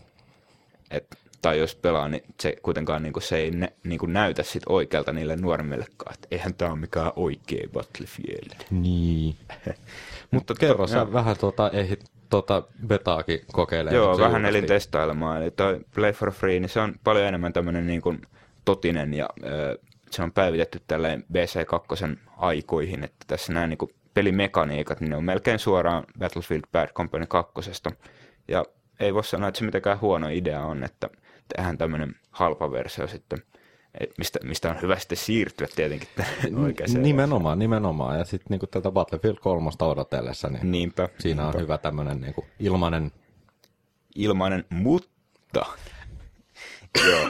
Et, 0.91 1.17
tai 1.43 1.59
jos 1.59 1.75
pelaa, 1.75 2.09
niin 2.09 2.23
se 2.39 2.55
kuitenkaan 2.63 3.03
niin 3.03 3.13
kuin, 3.13 3.23
se 3.23 3.37
ei 3.37 3.51
nä, 3.51 3.69
niin 3.83 3.99
kuin 3.99 4.13
näytä 4.13 4.43
sit 4.43 4.63
oikealta 4.69 5.13
niille 5.13 5.35
nuoremmillekaan. 5.35 6.13
Et 6.13 6.27
eihän 6.31 6.53
tämä 6.53 6.71
ole 6.71 6.79
mikään 6.79 7.11
oikea 7.15 7.67
Battlefield. 7.73 8.51
niin. 8.71 9.35
Mutta 10.31 10.53
Kerro 10.59 10.87
sä 10.87 11.13
vähän 11.13 11.37
tota, 11.37 11.69
ehdit 11.73 12.03
tota 12.29 12.63
betaakin 12.87 13.39
kokeilemaan. 13.51 13.95
Joo, 13.95 14.17
vähän 14.17 14.45
elin 14.45 14.45
julkaistiin. 14.45 14.67
testailemaan. 14.67 15.41
Eli 15.41 15.51
toi 15.51 15.79
Play 15.95 16.11
for 16.11 16.31
Free, 16.31 16.59
niin 16.59 16.69
se 16.69 16.79
on 16.79 16.95
paljon 17.03 17.25
enemmän 17.25 17.53
tämmöinen 17.53 17.87
niin 17.87 18.01
kuin 18.01 18.21
totinen 18.65 19.13
ja 19.13 19.29
ö, 19.43 19.79
se 20.11 20.23
on 20.23 20.31
päivitetty 20.31 20.81
tälleen 20.87 21.23
BC2 21.33 22.17
aikoihin, 22.37 23.03
että 23.03 23.25
tässä 23.27 23.53
nämä 23.53 23.67
niin 23.67 23.77
kuin 23.77 23.91
pelimekaniikat, 24.13 24.99
niin 24.99 25.09
ne 25.09 25.15
on 25.15 25.23
melkein 25.23 25.59
suoraan 25.59 26.03
Battlefield 26.19 26.63
Bad 26.71 26.89
Company 26.93 27.25
2. 27.25 27.53
Ja 28.47 28.65
ei 28.99 29.13
voi 29.13 29.23
sanoa, 29.23 29.49
että 29.49 29.59
se 29.59 29.65
mitenkään 29.65 30.01
huono 30.01 30.27
idea 30.31 30.61
on, 30.61 30.83
että 30.83 31.09
tehdään 31.55 31.77
tämmöinen 31.77 32.15
halpa 32.31 32.71
versio 32.71 33.07
sitten, 33.07 33.39
mistä, 34.17 34.39
mistä 34.43 34.69
on 34.69 34.81
hyvä 34.81 34.99
sitten 34.99 35.17
siirtyä 35.17 35.67
tietenkin 35.75 36.09
oikeaan. 36.65 37.03
Nimenomaan, 37.03 37.59
nimenomaan. 37.59 38.19
Ja 38.19 38.25
sitten 38.25 38.47
niinku 38.49 38.67
tätä 38.67 38.91
Battlefield 38.91 39.37
3 39.37 39.69
odotellessa, 39.81 40.49
niin 40.49 40.71
Niinpä. 40.71 41.09
siinä 41.19 41.41
on 41.41 41.47
niinpä. 41.47 41.61
hyvä 41.61 41.77
tämmöinen 41.77 42.21
niinku 42.21 42.45
ilmainen 42.59 43.11
ilmainen, 44.15 44.65
mutta 44.69 45.65
joo, 47.09 47.29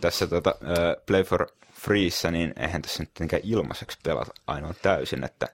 tässä 0.00 0.26
tota, 0.26 0.54
ää, 0.64 0.96
Play 1.06 1.22
for 1.22 1.46
Freessa, 1.72 2.30
niin 2.30 2.52
eihän 2.56 2.82
tässä 2.82 3.02
nyt 3.02 3.14
tietenkään 3.14 3.42
ilmaiseksi 3.44 3.98
pelata 4.04 4.32
ainoa 4.46 4.74
täysin, 4.82 5.24
että 5.24 5.48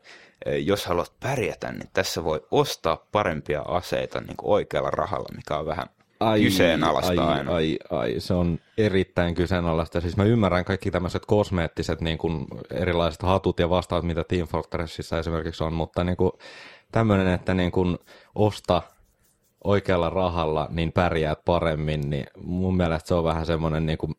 jos 0.65 0.87
haluat 0.87 1.13
pärjätä, 1.21 1.73
niin 1.73 1.91
tässä 1.93 2.25
voi 2.25 2.47
ostaa 2.51 3.07
parempia 3.13 3.61
aseita 3.63 4.21
niin 4.21 4.37
kuin 4.37 4.53
oikealla 4.53 4.91
rahalla, 4.91 5.29
mikä 5.37 5.57
on 5.57 5.67
vähän 5.67 5.87
kyseenalaista 6.43 7.27
ai, 7.27 7.39
aina. 7.39 7.55
Ai, 7.55 7.79
ai, 7.91 8.15
se 8.19 8.35
on 8.35 8.59
erittäin 8.79 9.35
kyseenalaista. 9.35 10.01
Siis 10.01 10.17
mä 10.17 10.25
ymmärrän 10.25 10.65
kaikki 10.65 10.91
tämmöiset 10.91 11.27
kosmeettiset 11.27 12.01
niin 12.01 12.19
kuin 12.19 12.47
erilaiset 12.71 13.23
hatut 13.23 13.61
ja 13.61 13.71
vastaavat, 13.71 14.07
mitä 14.07 14.25
Team 14.25 14.49
Fortressissa 14.49 15.19
esimerkiksi 15.19 15.65
on, 15.65 15.73
mutta 15.73 16.05
niin 16.05 16.17
kuin 16.17 16.33
tämmöinen, 16.93 17.29
että 17.29 17.55
niin 17.55 17.71
kuin 17.71 17.99
osta 18.35 18.83
oikealla 19.65 20.11
rahalla, 20.11 20.69
niin 20.71 20.93
pärjäät 20.93 21.45
paremmin, 21.45 22.11
niin 22.11 22.27
mun 22.45 22.77
mielestä 22.77 23.09
se 23.09 23.15
on 23.15 23.25
vähän 23.25 23.47
semmoinen 23.47 23.87
niin 23.87 23.99
kuin 23.99 24.15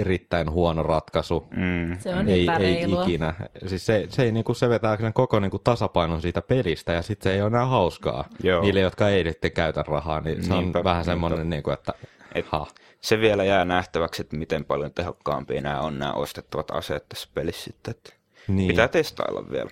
erittäin 0.00 0.50
huono 0.50 0.82
ratkaisu. 0.82 1.46
Mm, 1.56 1.98
Se 1.98 2.14
on 2.14 2.28
ei, 2.28 2.46
ei 2.60 2.86
ikinä. 3.02 3.34
Siis 3.66 3.86
se, 3.86 4.06
se, 4.08 4.22
ei, 4.22 4.32
niinku, 4.32 4.54
se 4.54 4.68
vetää 4.68 4.96
sen 4.96 5.12
koko 5.12 5.40
niinku, 5.40 5.58
tasapainon 5.58 6.20
siitä 6.22 6.42
pelistä 6.42 6.92
ja 6.92 7.02
sitten 7.02 7.30
se 7.30 7.34
ei 7.34 7.40
ole 7.42 7.46
enää 7.48 7.66
hauskaa 7.66 8.28
Joo. 8.42 8.62
niille, 8.62 8.80
jotka 8.80 9.08
ei 9.08 9.24
sitten 9.24 9.52
käytä 9.52 9.84
rahaa. 9.88 10.20
Niin 10.20 10.44
se 10.44 10.54
Niinpä, 10.54 10.78
on 10.78 10.84
vähän 10.84 10.98
niinpä. 11.00 11.10
semmoinen, 11.12 11.50
niinku, 11.50 11.70
että 11.70 11.92
Et- 12.34 12.46
ha. 12.48 12.66
se 13.00 13.20
vielä 13.20 13.44
jää 13.44 13.64
nähtäväksi, 13.64 14.22
että 14.22 14.36
miten 14.36 14.64
paljon 14.64 14.92
tehokkaampia 14.94 15.60
nämä 15.60 15.80
on 15.80 15.98
nämä 15.98 16.12
ostettavat 16.12 16.70
aseet 16.70 17.08
tässä 17.08 17.28
pelissä 17.34 17.64
sitten. 17.64 17.90
Että 17.90 18.12
Niin. 18.48 18.68
Pitää 18.68 18.88
testailla 18.88 19.50
vielä. 19.50 19.70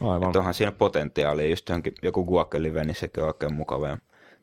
Aivan. 0.00 0.22
Että 0.28 0.38
onhan 0.38 0.54
siinä 0.54 0.72
potentiaalia, 0.72 1.50
just 1.50 1.68
johonkin 1.68 1.94
joku 2.02 2.24
Guac-live, 2.24 2.84
niin 2.84 2.94
sekin 2.94 3.22
on 3.22 3.26
oikein 3.28 3.54
mukava. 3.54 3.88
Ja 3.88 3.98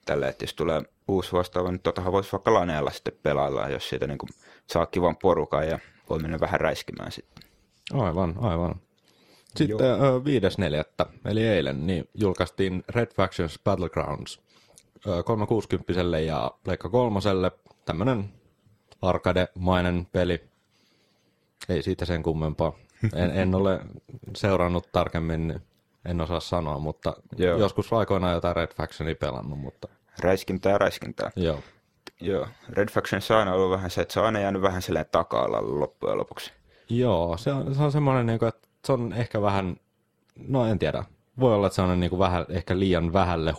tällä, 0.05 0.27
että 0.27 0.43
jos 0.43 0.53
tulee 0.53 0.81
uusi 1.07 1.31
vastaava, 1.31 1.71
niin 1.71 1.79
totahan 1.79 2.11
voisi 2.13 2.31
vaikka 2.31 2.53
laneella 2.53 2.91
sitten 2.91 3.13
pelailla, 3.23 3.69
jos 3.69 3.89
siitä 3.89 4.07
niin 4.07 4.17
kuin 4.17 4.29
saa 4.67 4.85
kivan 4.85 5.17
porukan 5.17 5.67
ja 5.67 5.79
voi 6.09 6.19
mennä 6.19 6.39
vähän 6.39 6.59
räiskimään 6.59 7.11
sitten. 7.11 7.49
Aivan, 7.93 8.35
aivan. 8.39 8.75
Sitten 9.55 9.87
ö, 9.87 10.21
5.4. 11.05 11.11
eli 11.25 11.47
eilen 11.47 11.87
niin 11.87 12.09
julkaistiin 12.13 12.83
Red 12.89 13.13
Factions 13.15 13.59
Battlegrounds 13.63 14.41
ö, 15.07 15.23
360 15.23 16.19
ja 16.25 16.51
Pleikka 16.63 16.89
kolmoselle. 16.89 17.51
Tämmönen 17.85 18.29
arcade-mainen 19.01 20.07
peli. 20.11 20.43
Ei 21.69 21.83
siitä 21.83 22.05
sen 22.05 22.23
kummempaa. 22.23 22.73
En, 23.15 23.31
en 23.31 23.55
ole 23.55 23.79
seurannut 24.35 24.91
tarkemmin, 24.91 25.47
niin 25.47 25.61
en 26.05 26.21
osaa 26.21 26.39
sanoa, 26.39 26.79
mutta 26.79 27.13
Joo. 27.37 27.49
joo. 27.49 27.59
joskus 27.59 27.93
aikoinaan 27.93 28.33
jotain 28.33 28.55
Red 28.55 28.73
Factionia 28.75 29.15
pelannut, 29.15 29.59
mutta 29.59 29.87
Räiskintää 30.19 30.71
ja 30.71 30.77
räiskintää. 30.77 31.31
joo. 31.35 31.59
Joo, 32.21 32.47
Red 32.69 32.89
Faction 32.89 33.21
on 33.29 33.37
aina 33.37 33.53
ollut 33.53 33.71
vähän 33.71 33.91
se, 33.91 34.01
että 34.01 34.13
se 34.13 34.19
on 34.19 34.25
aina 34.25 34.39
jäänyt 34.39 34.61
vähän 34.61 34.81
silleen 34.81 35.05
taka-alalle 35.11 35.79
loppujen 35.79 36.17
lopuksi. 36.17 36.53
Joo, 36.89 37.37
se 37.37 37.51
on, 37.51 37.75
se 37.75 37.83
on 37.83 37.91
semmoinen, 37.91 38.25
niin 38.25 38.39
kuin, 38.39 38.49
että 38.49 38.67
se 38.85 38.93
on 38.93 39.13
ehkä 39.13 39.41
vähän, 39.41 39.77
no 40.47 40.65
en 40.65 40.79
tiedä, 40.79 41.03
voi 41.39 41.55
olla, 41.55 41.67
että 41.67 41.75
se 41.75 41.81
on 41.81 41.99
niin 41.99 42.09
kuin 42.09 42.19
vähän, 42.19 42.45
ehkä 42.49 42.79
liian 42.79 43.13
vähälle 43.13 43.51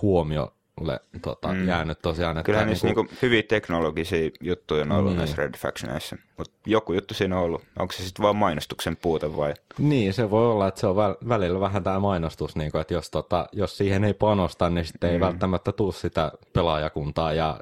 huomiolle 0.78 1.00
tota, 1.22 1.48
mm. 1.48 1.68
jäänyt 1.68 1.98
tosiaan. 2.02 2.38
Että 2.38 2.64
niissä 2.64 2.86
niin 2.86 2.94
kuin, 2.94 3.04
niinku 3.06 3.18
hyviä 3.22 3.42
teknologisia 3.42 4.30
juttuja 4.40 4.82
on 4.82 4.92
ollut 4.92 5.10
Niin. 5.10 5.18
näissä 5.18 5.36
Red 5.36 5.54
Factioneissa, 5.56 6.16
mutta 6.38 6.54
joku 6.66 6.92
juttu 6.92 7.14
siinä 7.14 7.38
on 7.38 7.42
ollut. 7.44 7.62
Onko 7.78 7.92
se 7.92 8.02
sitten 8.02 8.22
vaan 8.22 8.36
mainostuksen 8.36 8.96
puute 8.96 9.36
vai? 9.36 9.54
Niin, 9.78 10.12
se 10.14 10.30
voi 10.30 10.50
olla, 10.50 10.68
että 10.68 10.80
se 10.80 10.86
on 10.86 10.96
väl- 10.96 11.28
välillä 11.28 11.60
vähän 11.60 11.84
tämä 11.84 12.00
mainostus, 12.00 12.56
niin 12.56 12.72
kuin, 12.72 12.80
että 12.80 12.94
jos, 12.94 13.10
tota, 13.10 13.46
jos 13.52 13.76
siihen 13.78 14.04
ei 14.04 14.14
panosta, 14.14 14.70
niin 14.70 14.84
sitten 14.84 15.10
ei 15.10 15.20
välttämättä 15.20 15.72
tuu 15.72 15.92
sitä 15.92 16.32
pelaajakuntaa 16.52 17.32
ja 17.32 17.60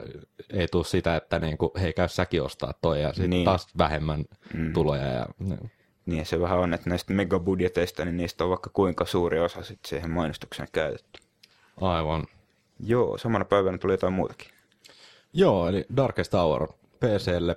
ei 0.53 0.69
tuu 0.69 0.85
sitä, 0.85 1.17
että 1.17 1.39
niin 1.39 1.59
kuin, 1.59 1.71
hei 1.81 1.93
käy 1.93 2.09
säkin 2.09 2.43
ostaa 2.43 2.75
toi 2.83 3.03
ja 3.03 3.09
sitten 3.09 3.31
Niin. 3.31 3.45
taas 3.45 3.67
vähemmän 3.79 4.25
tuloja. 4.75 5.07
Ja, 5.07 5.27
Niin 6.07 6.27
se 6.27 6.41
vähän 6.41 6.59
on, 6.59 6.75
että 6.75 6.91
näistä 6.91 7.13
megabudjeteista, 7.13 8.05
niin 8.05 8.17
niistä 8.17 8.45
on 8.45 8.51
vaikka 8.51 8.71
kuinka 8.73 9.05
suuri 9.05 9.41
osa 9.41 9.63
sitten 9.63 9.89
siihen 9.89 10.11
mainostukseen 10.11 10.69
käytetty. 10.73 11.21
aivan. 11.81 12.25
Joo, 12.81 13.19
samana 13.19 13.45
päivänä 13.45 13.79
tuli 13.79 13.93
jotain 13.93 14.13
muutakin. 14.13 14.49
Joo, 15.33 15.69
eli 15.69 15.85
Darkest 15.97 16.33
Hour 16.33 16.69
PClle 17.01 17.57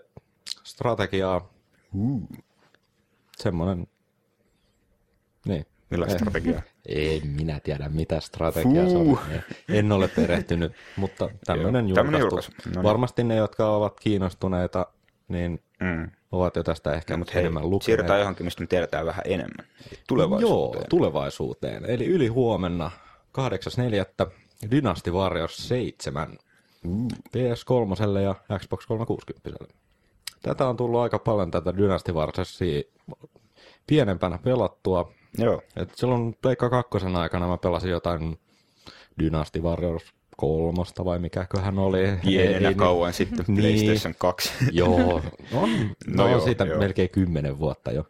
strategiaa. 0.63 1.49
Uh. 1.95 2.27
Semmoinen, 3.38 3.88
niin. 5.45 5.65
Millaista 5.89 6.15
Eh. 6.15 6.19
strategiaa? 6.21 6.61
Ei 6.85 7.21
minä 7.25 7.59
tiedä, 7.59 7.89
mitä 7.89 8.19
strategiaa 8.19 8.89
se 8.89 8.97
on. 8.97 9.19
En 9.69 9.91
ole 9.91 10.07
perehtynyt, 10.07 10.71
mutta 10.95 11.29
tämmöinen 11.45 11.88
julkaistu. 11.89 12.17
julkaisu. 12.19 12.51
No 12.65 12.71
niin. 12.71 12.83
Varmasti 12.83 13.23
ne, 13.23 13.35
jotka 13.35 13.75
ovat 13.75 13.99
kiinnostuneita, 13.99 14.85
niin 15.27 15.59
Mm. 15.81 16.11
ovat 16.31 16.55
jo 16.55 16.63
tästä 16.63 16.93
ehkä 16.93 17.13
No, 17.13 17.17
mutta 17.17 17.33
hei, 17.33 17.39
enemmän 17.39 17.63
lukeneet. 17.63 17.83
siirrytään 17.85 18.19
johonkin, 18.19 18.45
mistä 18.45 18.61
me 18.61 18.67
tiedetään 18.67 19.05
vähän 19.05 19.21
enemmän. 19.25 19.65
Eli 19.69 19.89
Joo, 19.91 20.03
Tulevaisuuteen. 20.07 20.85
tulevaisuuteen. 20.89 21.85
Eli 21.85 22.05
yli 22.05 22.27
huomenna 22.27 22.91
8.4. 23.31 24.31
Dynasty 24.71 25.11
Warriors 25.11 25.67
7 25.67 26.37
PS3 27.27 28.19
ja 28.23 28.59
Xbox 28.59 28.85
360. 28.85 29.73
Tätä 30.41 30.67
on 30.67 30.77
tullut 30.77 30.99
aika 30.99 31.19
paljon 31.19 31.51
tätä 31.51 31.77
Dynasty 31.77 32.11
Warriorsia 32.11 32.81
pienempänä 33.87 34.37
pelattua. 34.43 35.11
Joo. 35.37 35.61
Et 35.75 35.95
silloin 35.95 36.35
Pleikka 36.41 36.69
kakkosen 36.69 37.15
aikana 37.15 37.47
mä 37.47 37.57
pelasin 37.57 37.91
jotain 37.91 38.39
Dynasty 39.19 39.59
Warriors 39.61 40.03
kolmosta 40.37 41.05
vai 41.05 41.19
mikäköhän 41.19 41.79
oli. 41.79 41.99
Pienenä 42.25 42.69
Ei- 42.69 42.75
kauan 42.75 43.13
sitten 43.13 43.45
Niin. 43.47 43.57
PlayStation 43.59 44.15
2. 44.17 44.51
Joo, 44.71 44.95
on, 45.15 45.21
no, 45.53 45.69
No 46.07 46.23
on 46.23 46.31
joo, 46.31 46.39
siitä 46.41 46.65
joo. 46.65 46.79
melkein 46.79 47.09
kymmenen 47.09 47.59
vuotta 47.59 47.91
jo. 47.91 48.03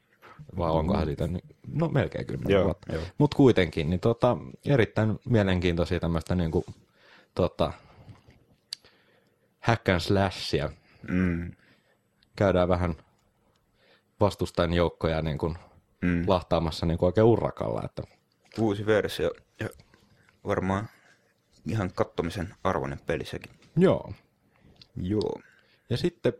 Vai 0.58 0.72
onkohan 0.72 1.06
siitä, 1.06 1.28
nyt- 1.28 1.44
no 1.74 1.88
melkein 1.88 2.26
kymmenen 2.28 2.54
Joo, 2.54 2.64
vuotta. 2.66 2.94
Mutta 3.18 3.38
kuitenkin, 3.38 3.90
niin 3.90 4.00
tota, 4.00 4.38
erittäin 4.66 5.20
mielenkiintoisia 5.26 6.00
tämmöistä 6.00 6.36
niinku, 6.36 6.66
tota, 7.36 7.74
hack 9.60 9.90
and 9.90 10.00
slashia. 10.00 10.70
Mm. 11.10 11.52
Käydään 12.36 12.68
vähän 12.70 12.96
vastustajan 14.20 14.74
joukkoja 14.74 15.22
niin 15.22 15.38
kuin 15.38 15.58
Mm. 16.02 16.24
lahtaamassa 16.28 16.86
niin 16.86 16.98
kuin 16.98 17.08
oikein 17.08 17.26
urakalla. 17.26 17.82
Että, 17.86 18.04
Uusi 18.60 18.86
versio 18.86 19.32
ja 19.60 19.70
varmaan 20.48 20.90
ihan 21.68 21.92
kattomisen 21.96 22.56
arvoinen 22.64 23.00
peli 23.06 23.26
sekin. 23.26 23.52
joo. 23.78 24.14
Joo. 25.02 25.42
Ja 25.90 25.98
sitten 25.98 26.34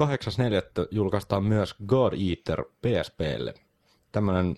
8.4. 0.00 0.88
julkaistaan 0.90 1.44
myös 1.44 1.74
God 1.86 2.12
Eater 2.12 2.64
PSPlle. 2.64 3.54
Tämmönen 4.12 4.56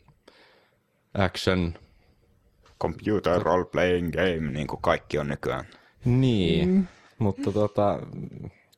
action, 1.14 1.74
Computer 2.80 3.42
role 3.42 3.64
playing 3.64 4.12
game, 4.12 4.52
niin 4.52 4.66
kuin 4.66 4.82
kaikki 4.82 5.18
on 5.18 5.28
nykyään. 5.28 5.64
niin, 6.04 6.68
mm. 6.68 6.86
mutta 7.18 7.52
tota, 7.52 7.98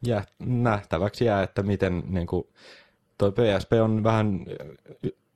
jää, 0.06 0.24
nähtäväksi 0.38 1.24
jää, 1.24 1.42
että 1.42 1.62
miten 1.62 2.02
niin 2.08 2.26
kuin, 2.26 2.44
toi 3.18 3.32
PSP 3.32 3.72
on 3.72 4.04
vähän 4.04 4.46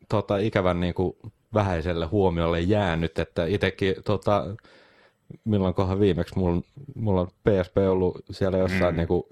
tota, 0.09 0.37
ikävän 0.37 0.81
niin 0.81 0.95
kuin, 0.95 1.17
vähäiselle 1.55 2.07
huomiolle 2.07 2.61
jäänyt, 2.61 3.19
että 3.19 3.47
itsekin 3.47 3.95
tota, 4.05 4.57
milloinkohan 5.45 6.01
viimeksi 6.01 6.39
mulla, 6.39 6.63
mulla 6.95 7.21
on 7.21 7.29
PSP 7.29 7.77
ollut 7.77 8.25
siellä 8.31 8.59
jossain 8.59 8.95
mm. 8.95 8.97
niin 8.97 9.09
kuin, 9.09 9.23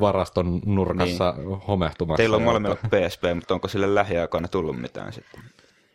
varaston 0.00 0.60
nurkassa 0.66 1.34
niin. 1.36 1.48
homehtumassa. 1.48 2.16
Teillä 2.16 2.36
on 2.36 2.42
molemmilla 2.42 2.76
PSP, 2.76 3.22
mutta 3.34 3.54
onko 3.54 3.68
sille 3.68 3.94
lähiaikoina 3.94 4.48
tullut 4.48 4.80
mitään 4.80 5.12
sitten? 5.12 5.40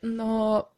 No, 0.02 0.70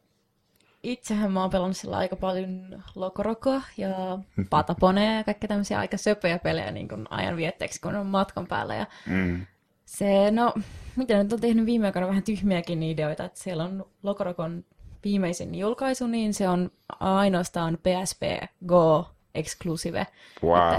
itsehän 0.82 1.32
mä 1.32 1.40
oon 1.40 1.50
pelannut 1.50 1.76
sillä 1.76 1.96
aika 1.96 2.16
paljon 2.16 2.82
Lokorokoa 2.94 3.62
ja 3.76 4.18
Pataponea 4.50 5.12
ja 5.16 5.24
kaikkea 5.24 5.48
tämmöisiä 5.48 5.78
aika 5.78 5.96
söpöjä 5.96 6.38
pelejä 6.38 6.70
niin 6.70 6.88
kuin 6.88 7.06
ajan 7.10 7.36
vietteeksi, 7.36 7.80
kun 7.80 7.96
on 7.96 8.06
matkan 8.06 8.46
päällä. 8.46 8.74
Ja 8.74 8.86
Mm. 9.06 9.46
se, 9.84 10.30
no, 10.30 10.54
mitä 10.96 11.22
nyt 11.22 11.32
on 11.32 11.40
tehnyt 11.40 11.66
viime 11.66 11.86
aikoina 11.86 12.08
vähän 12.08 12.22
tyhmiäkin 12.22 12.82
ideoita, 12.82 13.24
että 13.24 13.40
siellä 13.40 13.64
on 13.64 13.86
Lokorokon 14.02 14.64
viimeisin 15.04 15.54
julkaisu, 15.54 16.06
niin 16.06 16.34
se 16.34 16.48
on 16.48 16.70
ainoastaan 17.00 17.78
PSP 17.82 18.22
Go 18.66 19.10
exclusive. 19.34 20.06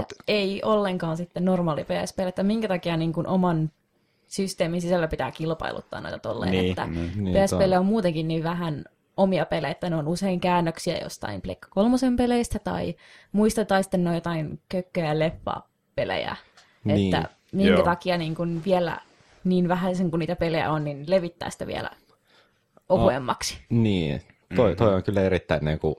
Että 0.00 0.14
ei 0.28 0.62
ollenkaan 0.64 1.16
sitten 1.16 1.44
normaali 1.44 1.84
PSP, 1.84 2.20
että 2.20 2.42
minkä 2.42 2.68
takia 2.68 2.96
niin 2.96 3.12
kuin 3.12 3.26
oman 3.26 3.70
systeemin 4.26 4.80
sisällä 4.80 5.08
pitää 5.08 5.30
kilpailuttaa 5.30 6.00
noita 6.00 6.18
tolleen, 6.18 6.52
Niin, 6.52 6.70
että 6.70 6.86
niin. 6.86 7.12
Niin, 7.16 7.36
PSPlle 7.44 7.78
on 7.78 7.86
muutenkin 7.86 8.28
niin 8.28 8.44
vähän 8.44 8.84
omia 9.16 9.46
pelejä, 9.46 9.70
että 9.70 9.90
ne 9.90 9.96
on 9.96 10.08
usein 10.08 10.40
käännöksiä 10.40 10.98
jostain 10.98 11.40
Pleikka 11.42 11.68
kolmosen 11.70 12.16
peleistä 12.16 12.58
tai 12.58 12.94
muista 13.32 13.64
tai 13.64 13.82
sitten 13.82 14.04
ne 14.04 14.14
jotain 14.14 14.60
kökkö- 14.68 15.00
ja 15.00 15.18
leppa-pelejä. 15.18 16.36
Niin, 16.84 17.14
Että 17.14 17.28
minkä 17.52 17.72
joo. 17.72 17.82
takia 17.82 18.18
niin 18.18 18.34
kun 18.34 18.62
vielä 18.64 18.98
niin 19.44 19.68
vähäisen 19.68 20.10
kuin 20.10 20.18
niitä 20.18 20.36
pelejä 20.36 20.70
on, 20.70 20.84
niin 20.84 21.04
levittää 21.06 21.50
sitä 21.50 21.66
vielä 21.66 21.90
ohuemmaksi. 22.88 23.58
Niin, 23.70 24.22
toi, 24.56 24.76
toi 24.76 24.94
on 24.94 25.02
kyllä 25.02 25.20
erittäin 25.22 25.64
niin 25.64 25.78
kuin, 25.78 25.94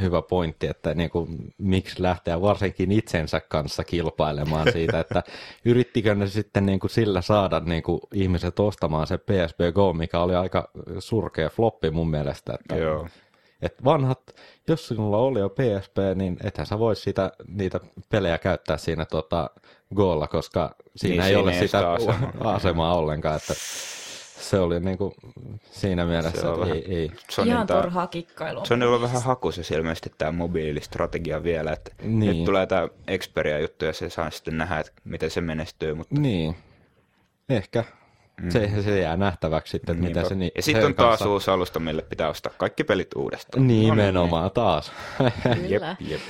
hyvä 0.00 0.22
pointti, 0.22 0.66
että 0.66 0.94
niin 0.94 1.10
kuin, 1.10 1.54
miksi 1.58 2.02
lähteä 2.02 2.40
varsinkin 2.40 2.92
itsensä 2.92 3.40
kanssa 3.40 3.84
kilpailemaan 3.84 4.72
siitä, 4.72 5.00
että 5.00 5.22
yrittikö 5.64 6.14
ne 6.14 6.26
sitten 6.26 6.66
niin 6.66 6.80
kuin, 6.80 6.90
sillä 6.90 7.20
saada 7.22 7.60
niin 7.60 7.82
kuin, 7.82 8.00
ihmiset 8.14 8.60
ostamaan 8.60 9.06
se 9.06 9.18
PSP 9.18 9.58
Go, 9.74 9.92
mikä 9.92 10.20
oli 10.20 10.34
aika 10.34 10.70
surkea 10.98 11.48
floppi 11.50 11.90
mun 11.90 12.10
mielestä. 12.10 12.54
Että, 12.60 12.76
Joo. 12.76 13.06
että 13.62 13.84
vanhat, 13.84 14.20
jos 14.68 14.88
sinulla 14.88 15.18
oli 15.18 15.38
jo 15.40 15.48
PSP, 15.48 15.96
niin 16.14 16.36
ethän 16.44 16.66
sä 16.66 16.78
voi 16.78 16.96
sitä, 16.96 17.32
niitä 17.46 17.80
pelejä 18.10 18.38
käyttää 18.38 18.76
siinä 18.76 19.04
tota, 19.04 19.50
Golla, 19.94 20.26
koska 20.28 20.74
siinä 20.96 21.12
Niin, 21.14 21.22
ei 21.22 21.28
siinä 21.28 21.42
ole 21.42 21.52
ei 21.52 21.68
sitä 21.68 21.92
asemaa. 21.92 22.54
asemaa 22.54 22.94
ollenkaan, 22.96 23.36
että 23.36 23.54
se 24.40 24.58
oli 24.58 24.80
niin 24.80 24.98
kuin, 24.98 25.14
siinä 25.70 26.04
mielessä, 26.06 26.40
Se 26.40 26.46
on 26.46 26.52
että 26.54 26.60
vähän- 26.60 26.76
ei, 26.76 26.96
ei. 26.96 27.10
Sonyn 27.30 27.52
Ihan 27.54 27.66
turhaa 27.66 28.06
kikkailua. 28.06 28.64
Sonilla 28.64 28.94
on 28.96 29.02
vähän 29.02 29.22
hakuisessa 29.22 29.74
ilmeisesti 29.74 30.12
tämä 30.18 30.32
mobiilistrategia 30.32 31.42
vielä, 31.42 31.72
että 31.72 31.90
Niin. 32.02 32.18
nyt 32.36 32.44
tulee 32.44 32.66
tämä 32.66 32.88
Xperia-juttu 33.18 33.84
ja 33.84 33.92
se 33.92 34.10
saa 34.10 34.30
sitten 34.30 34.58
nähdä, 34.58 34.78
että 34.80 34.92
miten 35.04 35.30
se 35.30 35.40
menestyy, 35.40 35.94
mutta 35.94 36.20
Niin, 36.20 36.56
ehkä. 37.48 37.84
Mm. 38.42 38.50
Se, 38.50 38.82
se 38.82 39.00
jää 39.00 39.16
nähtäväksi 39.16 39.70
sitten, 39.70 39.92
että 39.96 40.08
mitä 40.08 40.20
Niinpä. 40.20 40.28
se 40.28 40.34
ni- 40.34 40.52
Ja 40.56 40.62
sitten 40.62 40.86
on 40.86 40.94
taas 40.94 41.08
kanssa- 41.08 41.28
uusi 41.28 41.50
alusta, 41.50 41.80
mille 41.80 42.02
pitää 42.02 42.28
ostaa 42.28 42.52
kaikki 42.58 42.84
pelit 42.84 43.14
uudestaan. 43.16 43.66
Nimenomaan 43.66 44.50
taas. 44.50 44.92
Kyllä. 45.42 45.66
Jep, 45.68 45.82
jep. 46.00 46.20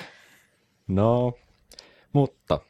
no, 0.89 1.33
mutta 2.13 2.61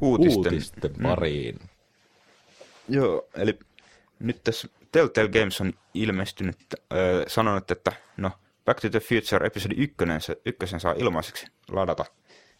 Uutisten. 0.00 0.52
uutisten 0.52 0.90
pariin. 1.02 1.58
Joo, 2.88 3.28
eli 3.34 3.58
nyt 4.18 4.44
tässä 4.44 4.68
Telltale 4.92 5.28
Games 5.28 5.60
on 5.60 5.72
ilmestynyt, 5.94 6.56
äh, 6.72 6.98
sanonut, 7.26 7.70
että 7.70 7.92
no 8.16 8.30
Back 8.64 8.80
to 8.80 8.90
the 8.90 9.00
Future 9.00 9.46
episodi 9.46 9.74
1, 9.74 9.96
se, 10.18 10.40
ykkösen 10.46 10.80
saa 10.80 10.94
ilmaiseksi 10.98 11.46
ladata, 11.70 12.04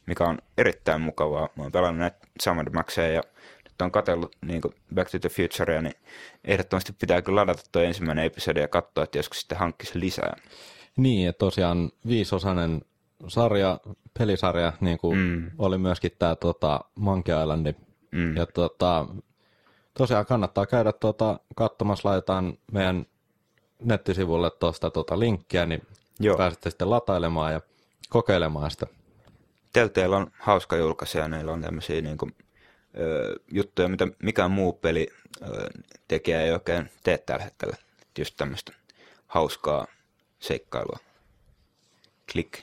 mikä 0.07 0.24
on 0.24 0.38
erittäin 0.59 1.01
mukavaa. 1.01 1.48
Mä 1.57 1.62
oon 1.62 1.72
pelannut 1.72 1.98
näitä 2.01 2.18
Summer 2.42 2.70
Maxeja 2.70 3.12
ja 3.12 3.22
nyt 3.64 3.83
on 3.83 3.90
katsellut 3.90 4.37
niin 4.42 4.62
Back 4.94 5.11
to 5.11 5.18
the 5.18 5.29
Futurea, 5.29 5.83
niin 5.83 5.94
ehdottomasti 6.44 6.92
pitää 6.92 7.22
kyllä 7.22 7.40
ladata 7.40 7.62
tuo 7.72 7.83
ensimmäinen 7.83 8.24
episodi 8.24 8.61
ja 8.61 8.68
katsoa, 8.68 9.05
että 9.05 9.18
joskus 9.18 9.40
sitten 9.40 9.59
hankkisi 9.59 10.01
lisää. 10.01 10.37
Niin, 10.96 11.29
että 11.29 11.38
tosiaan 11.38 11.90
viisosainen 12.09 12.83
sarja, 13.26 13.81
pelisarja, 14.18 14.72
niin 14.81 14.98
kuin 14.98 15.18
Mm. 15.18 15.50
oli 15.59 15.78
myöskin 15.78 16.12
tämä 16.18 16.37
tota, 16.37 16.81
Monkey 16.94 17.42
Island. 17.42 17.74
Mm. 18.11 18.37
Ja 18.37 18.46
tota, 18.46 19.07
tosiaan 19.98 20.26
kannattaa 20.26 20.66
käydä 20.66 20.92
tota, 20.92 21.40
katsomassa, 21.57 22.09
laitetaan 22.09 22.59
meidän 22.72 23.07
nettisivulle 23.83 24.50
tuosta 24.50 24.90
tota, 24.90 25.18
linkkiä, 25.18 25.66
niin 25.66 25.83
Joo. 26.20 26.37
pääsette 26.37 26.70
sitten 26.70 26.90
latailemaan 26.90 27.52
ja 27.52 27.61
kokeilemaan 28.09 28.70
sitä. 28.70 28.87
Telltale 29.72 30.16
on 30.16 30.31
hauska 30.40 30.76
julkaisija, 30.76 31.28
neillä 31.28 31.52
on 31.52 31.62
tämmöisiä 31.62 32.00
niin 32.00 32.18
kuin, 32.18 32.35
ö, 32.98 33.35
juttuja, 33.52 33.88
mitä 33.88 34.07
mikään 34.22 34.50
muu 34.50 34.72
peli 34.72 35.09
ö, 35.42 35.68
tekijä 36.09 36.42
ei 36.42 36.52
oikein 36.52 36.90
tee 37.02 37.18
tällä 37.18 37.44
hetkellä. 37.44 37.76
Just 38.18 38.35
tämmöistä 38.37 38.72
hauskaa 39.26 39.87
seikkailua. 40.38 40.98
Klik, 42.33 42.59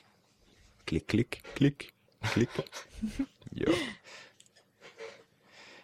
klik, 0.90 1.08
klik, 1.08 1.28
klik, 1.58 1.90
klik. 2.34 2.50
Joo. 3.66 3.76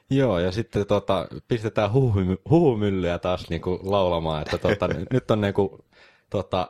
Joo, 0.10 0.40
ja 0.40 0.52
sitten 0.52 0.88
tota, 0.88 1.28
pistetään 1.48 1.90
huhumy- 1.90 2.42
huhumyllyä 2.50 3.20
taas 3.20 3.50
niinku 3.50 3.80
laulamaan, 3.84 4.42
että 4.42 4.58
tota, 4.58 4.88
nyt 5.14 5.32
on 5.32 5.42
niinku, 5.42 5.86
tota, 6.30 6.68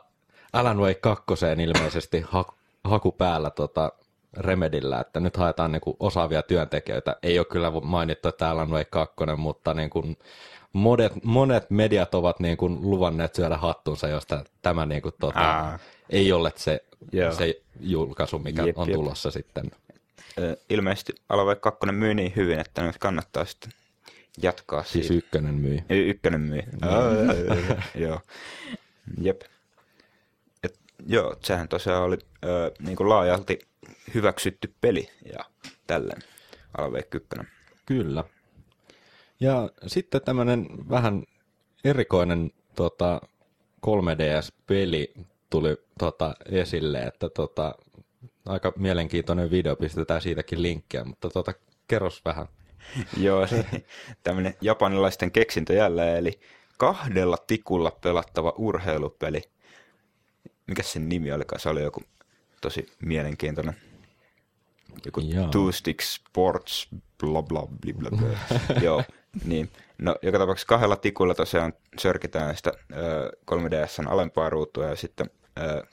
Alan 0.52 0.78
Wake 0.78 0.94
2 1.00 1.24
ilmeisesti 1.62 2.20
ha- 2.20 2.54
haku 2.84 3.12
päällä 3.12 3.50
tota, 3.50 3.92
Remedillä, 4.36 5.00
että 5.00 5.20
nyt 5.20 5.36
haetaan 5.36 5.72
niinku 5.72 5.96
osaavia 6.00 6.42
työntekijöitä. 6.42 7.16
Ei 7.22 7.38
ole 7.38 7.46
kyllä 7.46 7.72
mainittu, 7.82 8.28
että 8.28 8.50
Alan 8.50 8.70
Wake 8.70 8.84
2, 8.90 9.14
mutta 9.36 9.74
niinku 9.74 10.02
monet, 10.72 11.12
monet 11.24 11.70
mediat 11.70 12.14
ovat 12.14 12.40
niinku 12.40 12.68
luvanneet 12.68 13.34
syödä 13.34 13.56
hattunsa, 13.56 14.08
josta 14.08 14.44
tämä 14.62 14.86
niinku, 14.86 15.10
tota, 15.20 15.40
Aa. 15.40 15.78
Ei 16.12 16.32
ole 16.32 16.52
se, 16.56 16.84
Joo. 17.12 17.32
se 17.32 17.60
julkaisu, 17.80 18.38
mikä 18.38 18.62
Jep, 18.66 18.78
on 18.78 18.88
jep. 18.88 18.94
tulossa 18.94 19.30
sitten. 19.30 19.70
Ilmeisesti 20.70 21.12
Alove 21.28 21.54
2 21.56 21.86
myy 21.92 22.14
niin 22.14 22.32
hyvin, 22.36 22.58
että 22.58 22.82
nyt 22.82 22.98
kannattaa 22.98 23.44
sitten 23.44 23.72
jatkaa 24.42 24.84
Siis 24.84 25.06
siitä. 25.08 25.26
ykkönen 25.26 25.54
myi. 25.54 25.84
Y- 25.90 26.10
ykkönen 26.10 26.40
myi. 26.40 26.62
joo. 27.94 28.20
Jep. 29.20 29.42
Et, 30.62 30.78
joo, 31.06 31.36
sehän 31.44 31.68
tosiaan 31.68 32.02
oli 32.02 32.18
ö, 32.44 32.72
niin 32.78 32.96
kuin 32.96 33.08
laajalti 33.08 33.58
hyväksytty 34.14 34.74
peli 34.80 35.08
ja 35.32 35.44
tälleen. 35.86 36.22
Alve 36.78 36.98
1. 37.14 37.28
Kyllä. 37.86 38.24
Ja 39.40 39.70
sitten 39.86 40.20
tämmöinen 40.24 40.66
vähän 40.90 41.24
erikoinen 41.84 42.50
tota, 42.74 43.20
3DS-peli 43.86 45.12
tuli 45.52 45.76
tota, 45.98 46.34
esille, 46.50 47.02
että 47.02 47.28
tota, 47.28 47.74
aika 48.46 48.72
mielenkiintoinen 48.76 49.50
video, 49.50 49.76
pistetään 49.76 50.20
siitäkin 50.22 50.62
linkkiä, 50.62 51.04
mutta 51.04 51.30
tota, 51.30 51.54
kerros 51.88 52.24
vähän. 52.24 52.46
Joo, 53.16 53.46
tämmöinen 54.22 54.54
japanilaisten 54.60 55.30
keksintö 55.30 55.74
jälleen, 55.74 56.18
eli 56.18 56.40
kahdella 56.78 57.36
tikulla 57.46 57.90
pelattava 57.90 58.54
urheilupeli. 58.58 59.42
mikä 60.66 60.82
sen 60.82 61.08
nimi 61.08 61.32
olikaan, 61.32 61.60
se 61.60 61.68
oli 61.68 61.82
joku 61.82 62.02
tosi 62.60 62.86
mielenkiintoinen. 63.02 63.76
Joku 65.04 65.20
Jaa. 65.20 65.48
Two 65.48 65.72
Stick 65.72 66.00
Sports, 66.00 66.88
bla 67.20 67.42
bla 67.42 67.66
bla 67.66 67.92
bla 67.98 68.10
bla. 68.10 68.28
Joo, 68.84 69.02
niin. 69.44 69.70
No, 69.98 70.16
joka 70.22 70.38
tapauksessa 70.38 70.68
kahdella 70.68 70.96
tikulla 70.96 71.34
tosiaan 71.34 71.72
sörkitään 71.98 72.56
sitä 72.56 72.72
ö, 72.92 73.32
3DSn 73.50 74.08
alempaa 74.08 74.50
ruutua 74.50 74.86
ja 74.86 74.96
sitten 74.96 75.30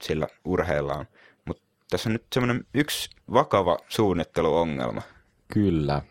sillä 0.01 0.27
urheillaan. 0.45 1.07
Mutta 1.45 1.63
tässä 1.89 2.09
on 2.09 2.13
nyt 2.13 2.25
semmoinen 2.33 2.65
yksi 2.73 3.09
vakava 3.33 3.77
suunnitteluongelma. 3.89 5.01
Kyllä. 5.53 6.01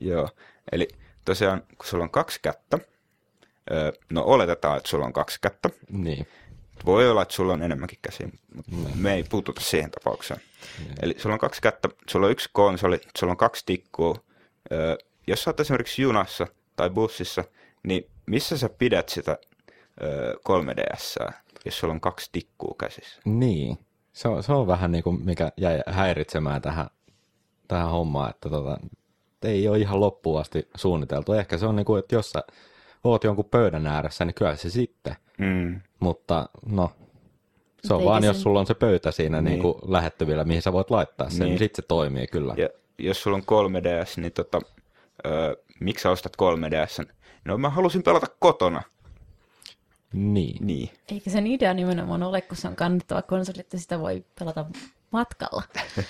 Joo, 0.00 0.28
eli 0.72 0.88
tosiaan 1.24 1.62
kun 1.78 1.86
sulla 1.86 2.04
on 2.04 2.10
kaksi 2.10 2.40
kättä, 2.42 2.78
no 4.10 4.22
oletetaan, 4.24 4.76
että 4.76 4.88
sulla 4.88 5.06
on 5.06 5.12
kaksi 5.12 5.38
kättä, 5.40 5.70
Niin. 5.90 6.26
voi 6.84 7.10
olla, 7.10 7.22
että 7.22 7.34
sulla 7.34 7.52
on 7.52 7.62
enemmänkin 7.62 7.98
käsiä, 8.02 8.28
mutta 8.54 8.72
me 8.94 9.14
ei 9.14 9.24
puututa 9.24 9.60
siihen 9.60 9.90
tapaukseen. 9.90 10.40
Eli 11.02 11.14
sulla 11.18 11.32
on 11.34 11.38
kaksi 11.40 11.62
kättä, 11.62 11.88
sulla 12.10 12.26
on 12.26 12.32
yksi 12.32 12.48
konsoli, 12.52 13.00
sulla 13.18 13.30
on 13.30 13.36
kaksi 13.36 13.62
tikkua. 13.66 14.24
Jos 15.26 15.44
sä 15.44 15.50
oot 15.50 15.60
esimerkiksi 15.60 16.02
junassa 16.02 16.46
tai 16.76 16.90
bussissa, 16.90 17.44
niin 17.82 18.10
missä 18.26 18.58
sä 18.58 18.68
pidät 18.68 19.08
sitä 19.08 19.38
ö, 20.02 20.34
3DS, 20.48 21.32
jos 21.64 21.78
sulla 21.78 21.94
on 21.94 22.00
kaksi 22.00 22.28
tikkua 22.32 22.74
käsissä? 22.78 23.20
Niin. 23.24 23.78
Se 24.12 24.28
on, 24.28 24.42
se 24.42 24.52
on 24.52 24.66
vähän 24.66 24.92
niin 24.92 25.04
kuin 25.04 25.24
mikä 25.24 25.52
jäi 25.56 25.80
häiritsemään 25.86 26.62
tähän, 26.62 26.86
tähän 27.68 27.90
hommaan, 27.90 28.30
että 28.30 28.48
tota, 28.50 28.78
ei 29.42 29.68
ole 29.68 29.78
ihan 29.78 30.00
loppuun 30.00 30.40
asti 30.40 30.68
suunniteltu. 30.76 31.32
Ehkä 31.32 31.58
se 31.58 31.66
on 31.66 31.76
niin 31.76 31.86
kuin, 31.86 31.98
että 31.98 32.14
jos 32.14 32.30
sä 32.30 32.42
oot 33.04 33.24
jonkun 33.24 33.44
pöydän 33.44 33.86
ääressä, 33.86 34.24
niin 34.24 34.34
kyllä 34.34 34.56
se 34.56 34.70
sitten. 34.70 35.16
Mm. 35.38 35.80
Mutta 36.00 36.48
no, 36.66 36.90
se 37.84 37.94
on 37.94 38.00
Eikä 38.00 38.10
vaan, 38.10 38.22
se- 38.22 38.26
jos 38.26 38.42
sulla 38.42 38.60
on 38.60 38.66
se 38.66 38.74
pöytä 38.74 39.10
siinä 39.10 39.40
niin. 39.40 39.50
Niin. 39.50 39.62
Kuin 39.62 39.74
lähettyvillä, 39.86 40.44
mihin 40.44 40.62
sä 40.62 40.72
voit 40.72 40.90
laittaa 40.90 41.30
sen, 41.30 41.38
niin, 41.38 41.48
Niin. 41.48 41.58
sitten 41.58 41.82
se 41.84 41.88
toimii 41.88 42.26
kyllä. 42.26 42.54
Ja 42.56 42.68
jos 42.98 43.22
sulla 43.22 43.36
on 43.36 43.42
3DS, 43.42 44.20
niin 44.20 44.32
tota, 44.32 44.60
ö, 45.26 45.56
miksi 45.80 46.02
sä 46.02 46.10
ostat 46.10 46.32
3DS? 46.36 47.06
No 47.44 47.58
mä 47.58 47.70
halusin 47.70 48.02
pelata 48.02 48.26
kotona. 48.38 48.82
Niin. 50.14 50.66
Niin. 50.66 50.90
Eikä 51.12 51.30
sen 51.30 51.46
idea 51.46 51.74
nimenomaan 51.74 52.22
ole, 52.22 52.40
kun 52.40 52.56
se 52.56 52.68
on 52.68 52.76
kannattava 52.76 53.22
konsoli, 53.22 53.60
että 53.60 53.78
sitä 53.78 54.00
voi 54.00 54.24
pelata 54.38 54.66
matkalla. 55.10 55.62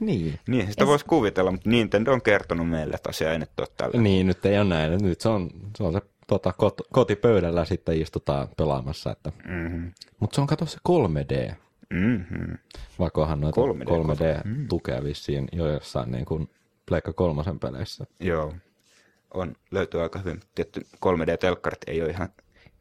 Niin. 0.00 0.40
Niin, 0.46 0.70
sitä 0.70 0.82
Ja 0.82 0.86
voisi 0.86 1.04
kuvitella, 1.04 1.50
mutta 1.50 1.70
Nintendo 1.70 2.12
on 2.12 2.22
kertonut 2.22 2.68
meille, 2.68 2.94
että 2.94 3.08
asia 3.08 3.32
ei 3.32 3.38
nyt 3.38 3.50
ole 3.58 3.68
tällä. 3.76 4.00
Niin, 4.00 4.26
nyt 4.26 4.46
ei 4.46 4.58
ole 4.58 4.64
näin. 4.64 5.02
Nyt 5.02 5.20
se 5.20 5.28
on 5.28 5.50
se, 5.76 5.84
on 5.84 5.92
se 5.92 6.00
tota, 6.26 6.52
kot, 6.52 6.74
kotipöydällä 6.92 7.64
sitten 7.64 8.00
istutaan 8.00 8.48
pelaamassa. 8.56 9.12
Että. 9.12 9.32
Mm-hmm. 9.48 9.92
Mutta 10.20 10.34
se 10.34 10.40
on 10.40 10.46
kato 10.46 10.66
se 10.66 10.78
3D. 10.88 11.54
Mm-hmm. 11.90 12.58
Vaikka 12.98 13.22
onhan 13.22 13.40
noita 13.40 13.60
3D. 13.60 13.84
3D-tukea 13.84 15.04
vissiin 15.04 15.48
jo 15.52 15.72
jossain 15.72 16.12
niin 16.12 16.24
kuin 16.24 16.50
Pleikka 16.88 17.12
kolmosen 17.12 17.58
peleissä. 17.58 18.06
Joo, 18.20 18.54
on, 19.34 19.56
löytyy 19.70 20.02
aika 20.02 20.18
hyvin. 20.18 20.40
Tietty 20.54 20.80
3D-telkkarit 20.80 21.82
ei 21.86 22.02
ole 22.02 22.10
ihan 22.10 22.28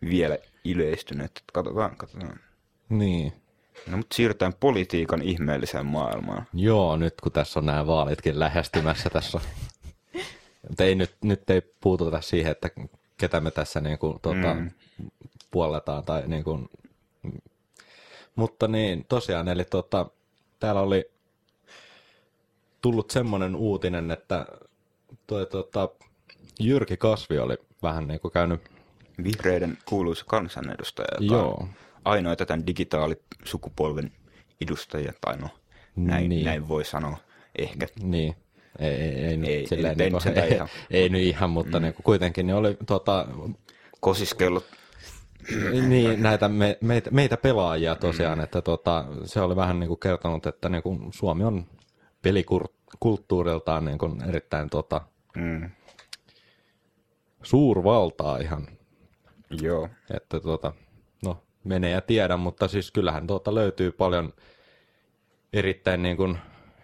vielä 0.10 0.38
yleistyneet. 0.66 1.44
Katsotaan, 1.54 1.96
katsotaan. 1.98 2.40
Niin. 2.90 3.34
No, 3.88 3.98
mutta 3.98 4.16
siirrytään 4.16 4.54
politiikan 4.60 5.22
ihmeelliseen 5.22 5.86
maailmaan. 5.86 6.46
Joo, 6.54 6.98
nyt 6.98 7.14
kun 7.22 7.32
tässä 7.32 7.60
on 7.60 7.66
nämä 7.66 7.88
vaalitkin 7.88 8.40
lähestymässä 8.40 9.10
tässä. 9.10 9.40
Mutta 10.70 10.84
ei 10.84 10.96
nyt, 10.96 11.16
nyt 11.24 11.50
ei 11.50 11.62
puututa 11.82 12.22
siihen, 12.22 12.52
että 12.52 12.70
ketä 13.18 13.40
me 13.40 13.52
tässä 13.52 13.82
niin 13.82 13.98
kuin, 13.98 14.20
tuota, 14.22 14.54
Mm. 14.54 14.72
puolletaan. 15.52 16.04
Tai 16.04 16.24
niin 16.28 16.44
kuin, 16.44 16.70
mutta 18.36 18.68
niin, 18.68 19.06
tosiaan, 19.10 19.48
eli 19.48 19.66
tuota, 19.66 20.06
täällä 20.60 20.82
oli 20.82 21.12
tullut 22.82 23.12
semmoinen 23.12 23.56
uutinen, 23.56 24.12
että 24.12 24.46
toi, 25.28 25.46
tuota, 25.46 25.90
Jyrki 26.60 26.98
Kasvi 26.98 27.40
oli 27.40 27.58
vähän 27.84 28.08
niin 28.08 28.20
kuin 28.20 28.32
käynyt, 28.32 28.62
Vihreiden 29.24 29.78
kuuluisa 29.86 30.26
kansanedustaja, 30.28 31.08
joka 31.20 31.36
Joo. 31.36 31.54
on 31.54 31.70
ainoita 32.06 32.46
tämän 32.46 32.68
digitaalisukupolven 32.68 34.12
edustajia, 34.62 35.14
tai 35.22 35.38
no, 35.38 35.50
näin, 35.96 36.30
Niin. 36.30 36.46
näin 36.46 36.68
voi 36.68 36.86
sanoa 36.86 37.18
ehkä. 37.58 37.88
niin, 38.04 38.36
ei, 38.80 38.88
ei, 38.90 39.10
ei, 39.26 39.38
nyt 39.38 39.50
Ei, 39.50 39.68
silleen, 39.68 40.02
ei- 40.02 40.06
ei 40.06 40.12
niin 40.12 40.22
kuin, 40.24 40.38
ei, 40.44 40.54
ihan. 40.54 40.68
ei, 40.92 41.10
nyt 41.10 41.22
ihan, 41.22 41.50
mutta 41.50 41.80
mm. 41.80 41.84
niin 41.84 41.94
kuin 41.94 42.04
kuitenkin 42.04 42.48
niin 42.48 42.56
oli 42.56 42.78
tota, 42.88 43.28
Kosiskellut. 44.00 44.66
niin, 45.88 46.24
näitä 46.24 46.48
me, 46.48 46.78
meitä, 46.82 47.12
meitä 47.12 47.38
pelaajia 47.38 47.96
tosiaan, 47.96 48.42
että 48.42 48.62
tota, 48.62 49.06
se 49.26 49.42
oli 49.42 49.56
vähän 49.56 49.80
niin 49.80 49.88
kuin 49.88 50.00
kertonut, 50.00 50.46
että 50.46 50.70
niin 50.70 50.84
kuin 50.84 51.00
Suomi 51.14 51.44
on 51.44 51.66
pelikulttuuriltaan 52.22 53.86
niin 53.86 53.98
kuin 53.98 54.30
erittäin 54.30 54.70
tota, 54.70 55.02
Mm, 55.36 55.70
suurvaltaa 57.44 58.38
ihan, 58.38 58.68
joo. 59.50 59.90
että 60.14 60.40
tota, 60.40 60.74
no 61.24 61.44
menee 61.64 61.92
ja 61.92 62.02
tiedä, 62.02 62.38
mutta 62.38 62.68
siis 62.68 62.92
kyllähän 62.92 63.28
tuota 63.28 63.56
löytyy 63.56 63.92
paljon 63.92 64.34
erittäin 65.54 66.04
niin 66.04 66.18
kuin 66.18 66.38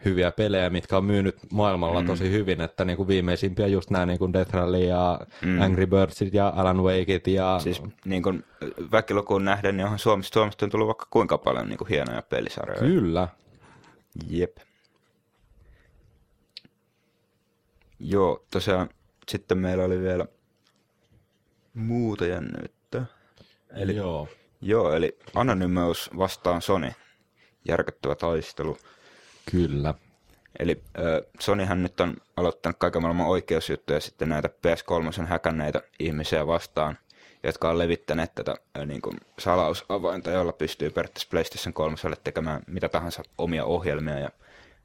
hyviä 0.05 0.31
pelejä, 0.31 0.69
mitkä 0.69 0.97
on 0.97 1.05
myynyt 1.05 1.35
maailmalla 1.51 2.01
mm. 2.01 2.07
tosi 2.07 2.31
hyvin, 2.31 2.61
että 2.61 2.85
niin 2.85 2.97
kuin 2.97 3.07
viimeisimpiä 3.07 3.67
just 3.67 3.89
nämä 3.89 4.05
niin 4.05 4.19
kuin 4.19 4.33
Death 4.33 4.53
Rally 4.53 4.83
ja 4.83 5.19
mm. 5.45 5.61
Angry 5.61 5.85
Birdsit 5.85 6.33
ja 6.33 6.53
Alan 6.55 6.83
Wakeit 6.83 7.27
ja 7.27 7.59
Siis 7.59 7.81
niin 8.05 8.23
kun 8.23 8.43
väkilukuun 8.91 9.45
nähden, 9.45 9.77
niin 9.77 9.85
onhan 9.85 9.99
Suomesta, 9.99 10.33
Suomesta 10.33 10.65
on 10.65 10.69
tullut 10.69 10.87
vaikka 10.87 11.07
kuinka 11.09 11.37
paljon 11.37 11.69
niin 11.69 11.77
kuin 11.77 11.87
hienoja 11.87 12.21
pelisarjoja. 12.21 12.79
kyllä, 12.79 13.27
Jep. 14.29 14.57
Joo, 17.99 18.45
tosiaan 18.51 18.89
sitten 19.29 19.57
meillä 19.57 19.83
oli 19.83 20.01
vielä 20.01 20.25
muuta 21.73 22.25
jännyyttä. 22.25 23.05
eli 23.75 23.95
joo. 23.95 24.27
Joo, 24.61 24.93
eli 24.93 25.17
Anonymous 25.35 26.09
vastaan 26.17 26.61
Sony. 26.61 26.91
Järkyttävä 27.67 28.15
taistelu. 28.15 28.77
Kyllä. 29.51 29.93
Eli 30.59 30.81
äh, 30.99 31.03
Sonyhan 31.39 31.83
nyt 31.83 31.99
on 31.99 32.17
aloittanut 32.37 32.77
kaiken 32.77 33.01
maailman 33.01 33.27
oikeusjuttuja 33.27 33.99
sitten 33.99 34.29
näitä 34.29 34.47
PS3 34.47 35.25
häkänneitä 35.27 35.81
ihmisiä 35.99 36.47
vastaan, 36.47 36.97
jotka 37.43 37.69
on 37.69 37.77
levittäneet 37.77 38.35
tätä 38.35 38.55
äh, 38.77 38.85
niin 38.85 39.01
kuin 39.01 39.17
salausavainta, 39.39 40.31
jolla 40.31 40.53
pystyy 40.53 40.89
periaatteessa 40.89 41.29
PlayStation 41.31 41.73
3 41.73 41.95
tekemään 42.23 42.61
mitä 42.67 42.89
tahansa 42.89 43.23
omia 43.37 43.65
ohjelmia 43.65 44.19
ja 44.19 44.29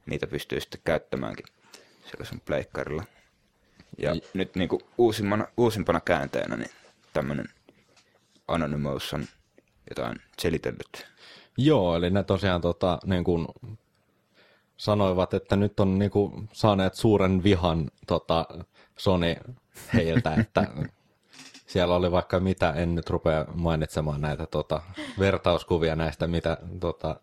niitä 0.06 0.26
pystyy 0.26 0.60
sitten 0.60 0.80
käyttämäänkin 0.84 1.46
sillä 2.04 2.24
sun 2.24 2.40
pleikkarilla. 2.40 3.04
Ja 3.98 4.12
I- 4.12 4.22
nyt 4.34 4.56
niin 4.56 4.68
kuin 4.68 4.82
uusimpana, 4.98 5.46
uusimpana 5.56 6.00
käänteenä 6.00 6.56
niin 6.56 6.70
tämmöinen 7.12 7.46
Anonymous 8.48 9.14
on 9.14 9.26
jotain 9.90 10.20
selitellyt. 10.38 11.06
Joo, 11.56 11.96
eli 11.96 12.10
ne 12.10 12.22
tosiaan 12.22 12.60
tota, 12.60 12.98
niin 13.04 13.24
kuin 13.24 13.46
sanoivat, 14.76 15.34
että 15.34 15.56
nyt 15.56 15.80
on 15.80 15.98
niin 15.98 16.10
kuin 16.10 16.48
saaneet 16.52 16.94
suuren 16.94 17.42
vihan 17.42 17.90
tota, 18.06 18.46
Sony 18.98 19.34
heiltä, 19.94 20.34
että 20.40 20.64
siellä 21.66 21.94
oli 21.94 22.10
vaikka 22.10 22.40
mitä, 22.40 22.70
en 22.70 22.94
nyt 22.94 23.10
rupea 23.10 23.44
mainitsemaan 23.54 24.20
näitä 24.20 24.46
tota, 24.46 24.82
vertauskuvia 25.18 25.96
näistä, 25.96 26.26
mitä, 26.26 26.58
tota, 26.80 27.20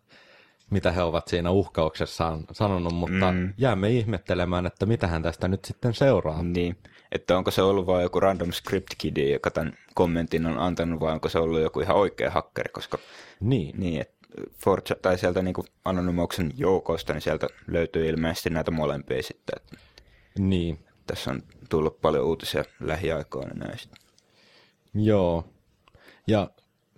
mitä 0.70 0.92
he 0.92 1.02
ovat 1.02 1.28
siinä 1.28 1.50
uhkauksessaan 1.50 2.44
sanonut, 2.52 2.92
mutta 2.94 3.32
Mm. 3.32 3.38
mm. 3.38 3.52
jäämme 3.58 3.90
ihmettelemään, 3.90 4.66
että 4.66 4.86
mitähän 4.86 5.22
tästä 5.22 5.48
nyt 5.48 5.64
sitten 5.64 5.94
seuraa. 5.94 6.42
Niin, 6.42 6.76
että 7.12 7.38
onko 7.38 7.50
se 7.50 7.62
ollut 7.62 7.86
vain 7.86 8.02
joku 8.02 8.20
random 8.20 8.52
script 8.52 8.94
kidi, 8.98 9.32
joka 9.32 9.50
tämän 9.50 9.78
kommentin 9.94 10.46
on 10.46 10.58
antanut, 10.58 11.00
vai 11.00 11.12
onko 11.12 11.28
se 11.28 11.38
ollut 11.38 11.60
joku 11.60 11.80
ihan 11.80 11.96
oikea 11.96 12.30
hakkeri, 12.30 12.72
koska 12.72 12.98
Niin, 13.40 13.80
niin, 13.80 14.00
että 14.00 14.14
Forza, 14.64 14.94
tai 15.02 15.18
sieltä 15.18 15.42
niin 15.42 15.54
Anonymouksen 15.84 16.52
joukosta, 16.56 17.12
niin 17.12 17.20
sieltä 17.20 17.46
löytyy 17.66 18.08
ilmeisesti 18.08 18.50
näitä 18.50 18.70
molempia 18.70 19.22
sitten. 19.22 19.56
Että 19.56 19.76
niin. 20.38 20.78
tässä 21.06 21.30
on 21.30 21.42
tullut 21.68 22.00
paljon 22.00 22.24
uutisia 22.24 22.64
lähiaikoina 22.80 23.54
näistä. 23.66 23.96
Joo. 24.94 25.44
Ja 26.26 26.50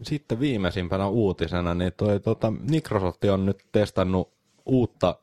sitten 0.03 0.41
viimeisimpänä 0.41 1.09
uutisena, 1.09 1.75
niin 1.75 1.93
toi, 1.97 2.21
tota, 2.21 2.53
Microsoft 2.71 3.25
on 3.25 3.47
nyt 3.47 3.59
testannut 3.73 4.33
uutta 4.67 5.19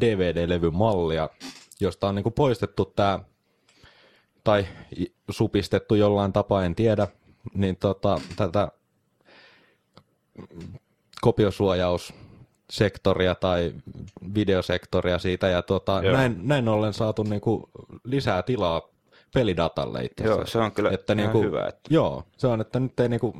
DVD-levymallia, 0.00 1.28
josta 1.80 2.08
on 2.08 2.14
niinku 2.14 2.30
poistettu 2.30 2.84
tämä, 2.84 3.18
tai 4.44 4.66
supistettu 5.30 5.94
jollain 5.94 6.32
tapaa, 6.32 6.64
en 6.64 6.74
tiedä, 6.74 7.08
niin 7.54 7.76
tota, 7.76 8.20
tätä 8.36 8.68
kopiosuojaussektoria 11.20 13.34
tai 13.34 13.74
videosektoria 14.34 15.18
siitä, 15.18 15.48
ja 15.48 15.62
tota, 15.62 16.00
Joo. 16.04 16.16
näin, 16.16 16.40
näin 16.42 16.68
ollen 16.68 16.92
saatu 16.92 17.22
niinku 17.22 17.70
lisää 18.04 18.42
tilaa 18.42 18.82
pelidatalle 19.34 20.04
itse 20.04 20.24
Joo, 20.24 20.34
asiassa. 20.34 20.52
se 20.52 20.58
on 20.58 20.72
kyllä 20.72 20.90
että 20.90 21.12
ihan 21.12 21.24
niinku, 21.24 21.42
hyvä, 21.42 21.66
että- 21.66 21.94
Joo, 21.94 22.22
se 22.36 22.46
on, 22.46 22.60
että 22.60 22.80
nyt 22.80 23.00
ei 23.00 23.08
niinku 23.08 23.34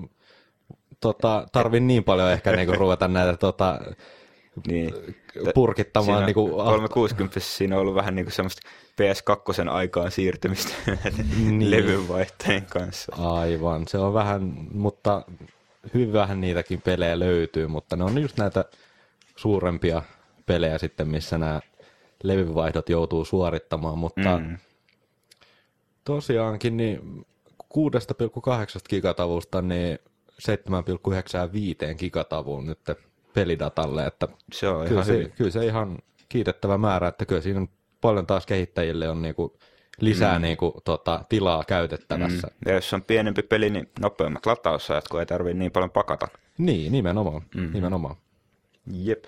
tota, 1.00 1.46
tarvi 1.52 1.80
niin 1.80 2.04
paljon 2.04 2.32
ehkä 2.32 2.52
niinku 2.52 2.74
ruveta 2.74 3.08
näitä 3.08 3.36
tota, 3.36 3.80
Niin. 4.66 4.94
purkittamaan. 5.54 6.18
Siinä 6.18 6.26
Niinku, 6.26 6.50
360 6.50 7.40
siinä 7.40 7.74
on 7.76 7.80
ollut 7.80 7.94
vähän 7.94 8.14
niin 8.16 8.24
kuin 8.24 8.32
semmoista 8.32 8.68
PS2 9.02 9.68
aikaan 9.70 10.10
siirtymistä 10.10 10.74
Niin. 11.36 11.70
levyvaihteen 11.70 12.66
kanssa. 12.66 13.12
Aivan, 13.18 13.88
se 13.88 13.98
on 13.98 14.14
vähän, 14.14 14.54
mutta 14.72 15.22
hyvin 15.94 16.12
vähän 16.12 16.40
niitäkin 16.40 16.82
pelejä 16.82 17.18
löytyy, 17.18 17.66
mutta 17.66 17.96
ne 17.96 18.04
on 18.04 18.22
just 18.22 18.36
näitä 18.38 18.64
suurempia 19.36 20.02
pelejä 20.46 20.78
sitten, 20.78 21.08
missä 21.08 21.38
nämä 21.38 21.60
levyvaihdot 22.22 22.88
joutuu 22.88 23.24
suorittamaan, 23.24 23.98
mutta. 23.98 24.38
Mm. 24.38 24.58
tosiaankin 26.04 26.76
niin 26.76 27.26
6,8 27.74 28.80
gigatavusta 28.88 29.62
niin 29.62 29.98
7,95 30.42 31.94
gigatavuun 31.98 32.66
nyt 32.66 32.78
pelidatalle, 33.34 34.06
että 34.06 34.28
Se 34.52 34.68
on 34.68 34.86
kyllä 34.86 34.92
ihan 34.92 35.04
se, 35.06 35.12
hyvin. 35.12 35.32
kyllä 35.32 35.50
se 35.50 35.66
ihan 35.66 35.98
kiitettävä 36.28 36.78
määrä, 36.78 37.08
että 37.08 37.26
kyllä 37.26 37.40
siinä 37.40 37.60
on 37.60 37.68
paljon 38.00 38.26
taas 38.26 38.46
kehittäjille 38.46 39.08
on 39.08 39.22
niinku 39.22 39.58
lisää 40.00 40.38
mm. 40.38 40.42
niinku, 40.42 40.80
tota, 40.84 41.24
tilaa 41.28 41.64
käytettävässä. 41.66 42.46
Mm. 42.46 42.54
Ja 42.66 42.74
jos 42.74 42.94
on 42.94 43.02
pienempi 43.02 43.42
peli, 43.42 43.70
niin 43.70 43.88
nopeammat 44.00 44.46
latausajat, 44.46 45.08
kun 45.08 45.20
ei 45.20 45.26
tarvitse 45.26 45.58
niin 45.58 45.72
paljon 45.72 45.90
pakata. 45.90 46.28
Niin, 46.58 46.92
nimenomaan. 46.92 47.42
Mm. 47.54 47.72
nimenomaan. 47.72 48.16
Jep. 48.92 49.24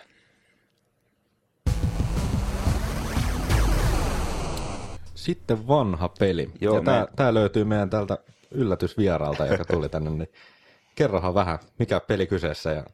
Sitten 5.14 5.68
vanha 5.68 6.08
peli. 6.08 6.50
Joo, 6.60 6.76
ja 6.76 6.82
me- 6.82 7.06
tää 7.16 7.34
löytyy 7.34 7.64
meidän 7.64 7.90
tältä 7.90 8.18
yllätysvieraalta, 8.50 9.46
joka 9.46 9.64
tuli 9.64 9.88
tänne. 9.88 10.10
Niin 10.10 10.28
kerrohan 10.98 11.34
vähän, 11.34 11.58
mikä 11.78 12.00
peli 12.00 12.26
kyseessä. 12.26 12.70
Ja... 12.70 12.84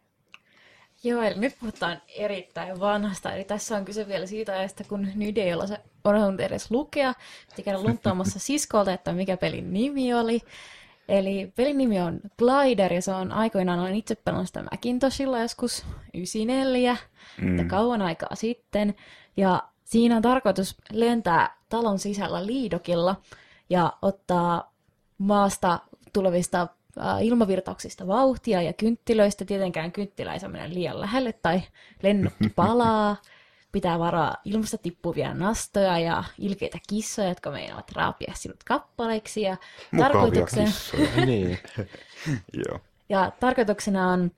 Joo, 1.04 1.22
eli 1.22 1.38
nyt 1.38 1.54
puhutaan 1.60 2.02
erittäin 2.16 2.80
vanhasta. 2.80 3.32
Eli 3.32 3.44
tässä 3.44 3.76
on 3.76 3.84
kyse 3.84 4.08
vielä 4.08 4.26
siitä 4.26 4.52
ajasta, 4.52 4.84
kun 4.84 5.08
nyt 5.14 5.38
ei 5.38 5.54
olla 5.54 5.66
se 5.66 5.78
osannut 6.04 6.40
edes 6.40 6.70
lukea. 6.70 7.14
Piti 7.50 7.62
käydä 7.62 7.82
lunttaamassa 7.82 8.38
siskolta, 8.48 8.92
että 8.92 9.12
mikä 9.12 9.36
pelin 9.36 9.72
nimi 9.72 10.14
oli. 10.14 10.40
Eli 11.08 11.52
pelin 11.56 11.78
nimi 11.78 12.00
on 12.00 12.20
Glider 12.38 12.92
ja 12.92 13.02
se 13.02 13.14
on 13.14 13.32
aikoinaan, 13.32 13.80
olen 13.80 13.94
itse 13.94 14.14
pelannut 14.14 14.46
sitä 14.46 14.62
Macintoshilla 14.62 15.40
joskus 15.40 15.86
94, 16.14 16.96
mm. 17.40 17.50
että 17.50 17.68
kauan 17.70 18.02
aikaa 18.02 18.34
sitten. 18.34 18.94
Ja 19.36 19.62
siinä 19.84 20.16
on 20.16 20.22
tarkoitus 20.22 20.76
lentää 20.92 21.56
talon 21.68 21.98
sisällä 21.98 22.46
liidokilla 22.46 23.16
ja 23.70 23.92
ottaa 24.02 24.72
maasta 25.18 25.78
tulevista 26.12 26.68
ilmavirtauksista 27.22 28.06
vauhtia 28.06 28.62
ja 28.62 28.72
kynttilöistä. 28.72 29.44
Tietenkään 29.44 29.92
kynttilä 29.92 30.32
ei 30.32 30.40
saa 30.40 30.48
mennä 30.48 30.68
liian 30.68 31.00
lähelle 31.00 31.32
tai 31.32 31.62
lennokki 32.02 32.48
palaa. 32.56 33.16
Pitää 33.72 33.98
varaa 33.98 34.36
ilmasta 34.44 34.78
tippuvia 34.78 35.34
nastoja 35.34 35.98
ja 35.98 36.24
ilkeitä 36.38 36.78
kissoja, 36.88 37.28
jotka 37.28 37.50
meinaavat 37.50 37.92
raapia 37.92 38.32
sinut 38.36 38.64
kappaleiksi. 38.64 39.42
Ja, 39.42 39.56
tarkoituksena, 39.98 40.70
niin. 41.26 41.58
Joo. 42.52 42.78
ja 43.08 43.32
tarkoituksena 43.40 44.10
on 44.10 44.30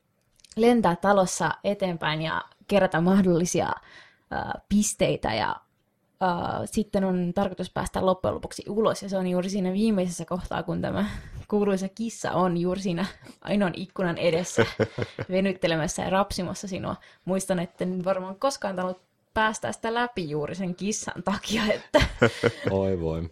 lentää 0.57 0.97
talossa 0.97 1.51
eteenpäin 1.65 2.23
ja 2.23 2.45
kerätä 2.69 3.01
mahdollisia 3.01 3.67
äh, 3.67 4.53
pisteitä 4.69 5.35
ja 5.35 5.57
äh, 6.23 6.61
sitten 6.65 7.05
on 7.05 7.33
tarkoitus 7.35 7.71
päästä 7.71 8.07
loppujen 8.07 8.35
lopuksi 8.35 8.65
ulos 8.69 9.03
ja 9.03 9.09
se 9.09 9.19
on 9.19 9.27
juuri 9.27 9.51
siinä 9.51 9.73
viimeisessä 9.73 10.25
kohtaa, 10.25 10.63
kun 10.63 10.83
tämä 10.83 11.07
kuuluisa 11.51 11.89
kissa 11.89 12.33
on 12.33 12.57
juuri 12.57 12.81
siinä 12.81 13.07
ainoan 13.41 13.73
ikkunan 13.77 14.19
edessä 14.19 14.67
venyttelemässä 15.31 16.03
ja 16.03 16.11
rapsimassa 16.11 16.69
sinua. 16.69 16.97
Muistan, 17.25 17.59
että 17.59 17.85
en 17.85 18.05
varmaan 18.05 18.37
koskaan 18.37 18.77
tainnut 18.77 19.01
päästä 19.35 19.73
sitä 19.73 19.95
läpi 19.95 20.31
juuri 20.31 20.55
sen 20.55 20.75
kissan 20.75 21.23
takia, 21.23 21.63
että 21.73 22.01
Oi 22.71 23.01
voi. 23.01 23.31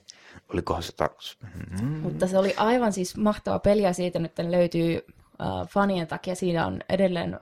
Olikohan 0.53 0.83
se 0.83 0.93
tarkoitus? 0.93 1.39
Mm. 1.81 1.89
Mutta 1.89 2.27
se 2.27 2.39
oli 2.39 2.55
aivan 2.57 2.93
siis 2.93 3.17
mahtava 3.17 3.59
peli 3.59 3.83
ja 3.83 3.93
siitä 3.93 4.19
nyt 4.19 4.33
löytyy 4.39 5.07
äh, 5.41 5.69
fanien 5.69 6.07
takia. 6.07 6.35
Siinä 6.35 6.67
on 6.67 6.81
edelleen 6.89 7.41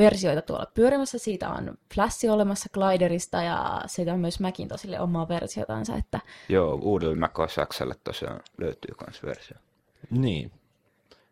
versioita 0.00 0.42
tuolla 0.42 0.66
pyörimässä. 0.74 1.18
Siitä 1.18 1.50
on 1.50 1.78
Flash 1.94 2.30
olemassa 2.30 2.68
Gliderista 2.72 3.42
ja 3.42 3.82
siitä 3.86 4.12
on 4.12 4.20
myös 4.20 4.40
Macintosille 4.40 5.00
omaa 5.00 5.28
versiotansa. 5.28 5.96
Että 5.96 6.20
Joo, 6.48 6.78
uudelle 6.82 7.16
Mac 7.16 7.38
OS 7.38 7.56
Xlle 7.72 7.94
tosiaan 8.04 8.40
löytyy 8.58 8.94
myös 9.06 9.22
versio. 9.22 9.56
Niin. 10.10 10.50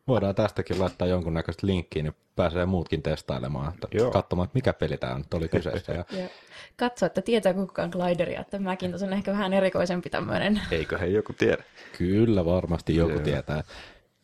Voidaan 0.08 0.34
tästäkin 0.34 0.80
laittaa 0.80 1.08
jonkunnäköistä 1.08 1.66
linkkiä, 1.66 2.02
niin 2.02 2.14
pääsee 2.36 2.66
muutkin 2.66 3.02
testailemaan, 3.02 3.74
että 3.74 3.88
Joo. 3.90 4.10
katsomaan, 4.10 4.44
että 4.44 4.56
mikä 4.56 4.72
peli 4.72 4.96
tämä 4.96 5.18
nyt 5.18 5.34
oli 5.34 5.48
kyseessä. 5.48 5.92
Ja, 5.92 6.04
katso, 6.76 7.06
että 7.06 7.22
tietää 7.22 7.54
kukaan 7.54 7.90
Glideria, 7.90 8.40
että 8.40 8.58
Macintosh 8.58 9.04
on 9.04 9.12
ehkä 9.12 9.32
vähän 9.32 9.52
erikoisempi 9.52 10.10
tämmöinen. 10.10 10.60
Eiköhän 10.70 11.12
joku 11.12 11.32
tiedä. 11.32 11.62
kyllä, 11.98 12.44
varmasti 12.44 12.96
joku 12.96 13.12
Joo. 13.12 13.20
tietää. 13.20 13.64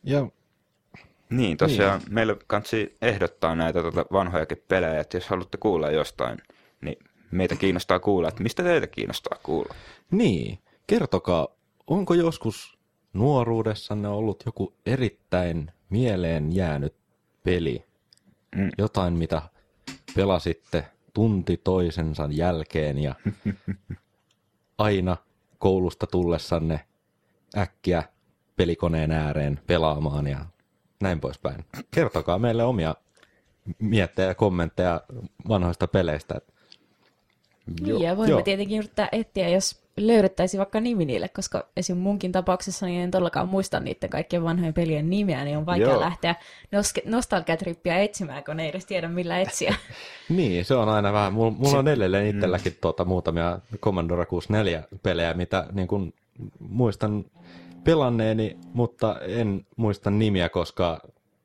Ja 0.03 0.27
Niin, 1.37 1.57
tosiaan 1.57 2.01
niin. 2.01 2.15
meillä 2.15 2.37
kansi 2.47 2.97
ehdottaa 3.03 3.55
näitä 3.55 3.83
tota 3.83 4.07
vanhojakin 4.13 4.63
pelejä, 4.69 5.01
että 5.01 5.17
jos 5.17 5.29
haluatte 5.29 5.59
kuulla 5.59 5.91
jostain, 5.91 6.39
niin 6.81 6.99
meitä 7.31 7.57
kiinnostaa 7.57 8.01
kuulla, 8.01 8.29
että 8.29 8.43
mistä 8.43 8.63
teitä 8.63 8.87
kiinnostaa 8.87 9.39
kuulla. 9.43 9.75
Niin, 10.11 10.59
kertokaa, 10.87 11.49
onko 11.87 12.15
joskus 12.15 12.79
nuoruudessanne 13.13 14.09
ollut 14.09 14.43
joku 14.47 14.75
erittäin 14.87 15.71
mieleen 15.91 16.57
jäänyt 16.57 16.95
peli? 17.45 17.85
Mm. 18.57 18.71
Jotain, 18.79 19.15
mitä 19.15 19.43
pelasitte 20.17 20.85
tunti 21.15 21.57
toisensa 21.57 22.29
jälkeen 22.31 22.99
ja 22.99 23.15
aina 24.79 25.17
koulusta 25.59 26.07
tullessanne 26.07 26.81
äkkiä 27.57 28.03
pelikoneen 28.57 29.13
ääreen 29.13 29.61
pelaamaan 29.67 30.27
ja 30.27 30.47
näin 31.05 31.21
poispäin. 31.21 31.65
Kertokaa 31.91 32.39
meille 32.39 32.65
omia 32.65 32.95
miettejä 33.79 34.29
ja 34.29 34.35
kommentteja 34.35 35.01
vanhoista 35.49 35.87
peleistä. 35.87 36.41
Niin, 37.81 38.01
ja 38.01 38.17
voimme 38.17 38.31
Joo. 38.31 38.43
tietenkin 38.43 38.79
yrittää 38.79 39.09
etsiä, 39.13 39.49
jos 39.49 39.85
löydettäisiin 39.97 40.59
vaikka 40.59 40.81
nimi 40.81 41.05
niille, 41.05 41.29
koska 41.29 41.69
esim. 41.77 41.97
munkin 41.97 42.33
tapauksessa 42.33 42.87
niin 42.87 43.01
en 43.01 43.11
todellakaan 43.11 43.49
muista 43.49 43.81
niiden 43.81 44.11
kaikkien 44.11 44.45
vanhojen 44.45 44.75
pelien 44.75 45.11
nimiä, 45.11 45.45
niin 45.45 45.59
on 45.59 45.67
vaikea 45.67 45.89
Joo. 45.89 46.01
lähteä 46.01 46.35
nos- 46.73 47.05
nostalgiatrippiä 47.05 47.99
etsimään, 47.99 48.45
kun 48.45 48.61
ei 48.61 48.69
edes 48.69 48.87
tiedä 48.87 49.09
millä 49.09 49.41
etsiä. 49.41 49.75
Niin, 50.29 50.65
se 50.65 50.75
on 50.75 50.89
aina 50.89 51.13
vähän. 51.13 51.33
Mulla, 51.33 51.51
mulla 51.51 51.79
on 51.79 51.89
edelleen 51.89 52.27
itselläkin 52.27 52.77
tuota, 52.81 53.05
muutamia 53.05 53.59
Commodore 53.81 54.25
64-pelejä, 54.25 55.35
mitä 55.35 55.67
niin 55.73 55.89
kun, 55.89 56.13
muistan 56.59 57.25
pelanneeni, 57.85 58.57
mutta 58.73 59.21
en 59.21 59.67
muista 59.77 60.11
nimiä, 60.11 60.49
koska 60.49 61.01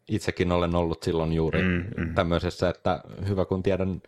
itsekin 0.07 0.51
olen 0.51 0.75
ollut 0.75 1.03
silloin 1.03 1.33
juuri 1.33 1.61
Mm, 1.61 1.85
mm. 1.97 2.15
tämmöisessä, 2.15 2.69
että 2.69 3.01
hyvä 3.27 3.45
kun 3.45 3.63
tiedän, 3.63 4.01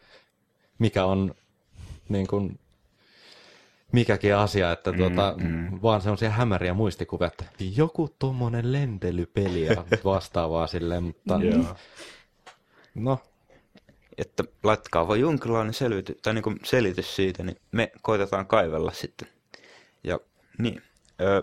mikä 0.79 1.05
on 1.05 1.35
niin 2.09 2.27
kun, 2.27 2.59
mikäkin 3.91 4.35
asia, 4.35 4.71
että 4.71 4.93
tuota, 4.93 5.35
mm. 5.37 5.79
vaan 5.81 6.01
semmoisia 6.01 6.29
hämäriä 6.29 6.73
muistikuvia, 6.73 7.27
että 7.27 7.45
joku 7.75 8.15
tuommoinen 8.19 8.71
lentelypeli 8.71 9.65
ja 9.65 9.85
vastaavaa 10.03 10.67
silleen, 10.67 11.03
mutta 11.03 11.39
no, 12.95 13.19
Että 14.17 14.43
laittakaa 14.63 15.07
vaan 15.07 15.19
jonkinlainen 15.19 15.73
selvity, 15.73 16.17
tai 16.21 16.33
niin 16.33 16.59
selitys 16.63 17.15
siitä, 17.15 17.43
niin 17.43 17.57
me 17.71 17.91
koitetaan 18.01 18.45
kaivella 18.45 18.91
sitten. 18.91 19.27
Ja 20.03 20.19
niin, 20.57 20.81
öö, 21.21 21.41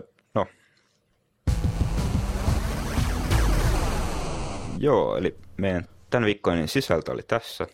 Joo, 4.79 5.17
eli 5.17 5.35
meidän 5.57 5.85
tämän 6.09 6.25
viikkoinen 6.25 6.67
sisältö 6.67 7.11
oli 7.11 7.23
tässä. 7.23 7.67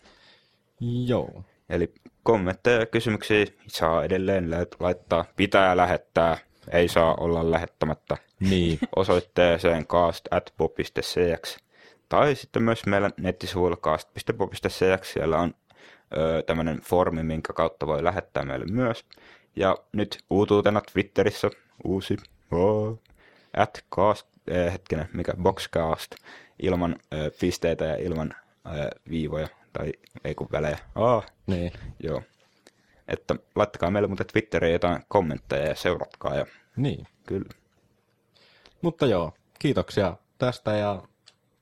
joo. 1.07 1.43
Eli 1.69 1.93
kommentteja 2.23 2.79
ja 2.79 2.85
kysymyksiä 2.85 3.45
saa 3.67 4.03
edelleen 4.03 4.49
lait- 4.49 4.75
laittaa. 4.79 5.25
Pitää 5.35 5.77
lähettää, 5.77 6.37
ei 6.71 6.87
saa 6.87 7.15
olla 7.19 7.51
lähettämättä 7.51 8.17
Niin, 8.39 8.79
osoitteeseen 8.95 9.87
cast.pop.cx 9.87 11.57
tai 12.09 12.35
sitten 12.35 12.63
myös 12.63 12.85
meillä 12.85 13.09
nettisivuilla 13.17 13.77
cast.pop.cx. 13.77 15.13
Siellä 15.13 15.37
on 15.37 15.53
ö, 16.17 16.43
tämmöinen 16.43 16.81
formi, 16.81 17.23
minkä 17.23 17.53
kautta 17.53 17.87
voi 17.87 18.03
lähettää 18.03 18.43
meille 18.43 18.65
myös. 18.65 19.05
Ja 19.55 19.77
nyt 19.91 20.17
uutuutena 20.29 20.81
Twitterissä 20.93 21.49
uusi 21.83 22.17
oh, 22.51 22.99
at 23.57 23.85
cast, 23.95 24.27
eh, 24.47 24.73
hetkinen, 24.73 25.09
mikä 25.13 25.33
boxcast 25.33 26.15
ilman 26.59 26.95
ö, 27.13 27.31
pisteitä 27.39 27.85
ja 27.85 27.95
ilman 27.95 28.33
ö, 28.67 28.89
viivoja 29.09 29.47
tai 29.73 29.93
ei 30.23 30.35
kun 30.35 30.47
välejä. 30.51 30.77
Oh, 30.95 31.25
niin. 31.47 31.71
joo. 32.03 32.21
Että 33.07 33.35
laittakaa 33.55 33.91
meille 33.91 34.07
muuten 34.07 34.27
Twitteriin 34.27 34.73
jotain 34.73 35.03
kommentteja 35.07 35.67
ja 35.67 35.75
seuratkaa 35.75 36.35
ja 36.35 36.45
Niin. 36.75 37.07
kyllä. 37.25 37.49
Mutta 38.81 39.05
joo, 39.05 39.33
kiitoksia 39.59 40.17
tästä 40.37 40.71
ja 40.71 41.03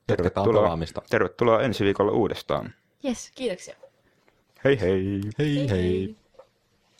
Jatketaan 0.08 0.46
pelaamista. 0.48 1.02
tervetuloa 1.10 1.62
ensi 1.62 1.84
viikolla 1.84 2.12
uudestaan. 2.12 2.74
Yes, 3.04 3.32
kiitoksia. 3.34 3.74
Hei 4.64 4.80
hei! 4.80 5.20
Hei 5.38 5.56
hei! 5.56 5.68
hei. 5.70 6.16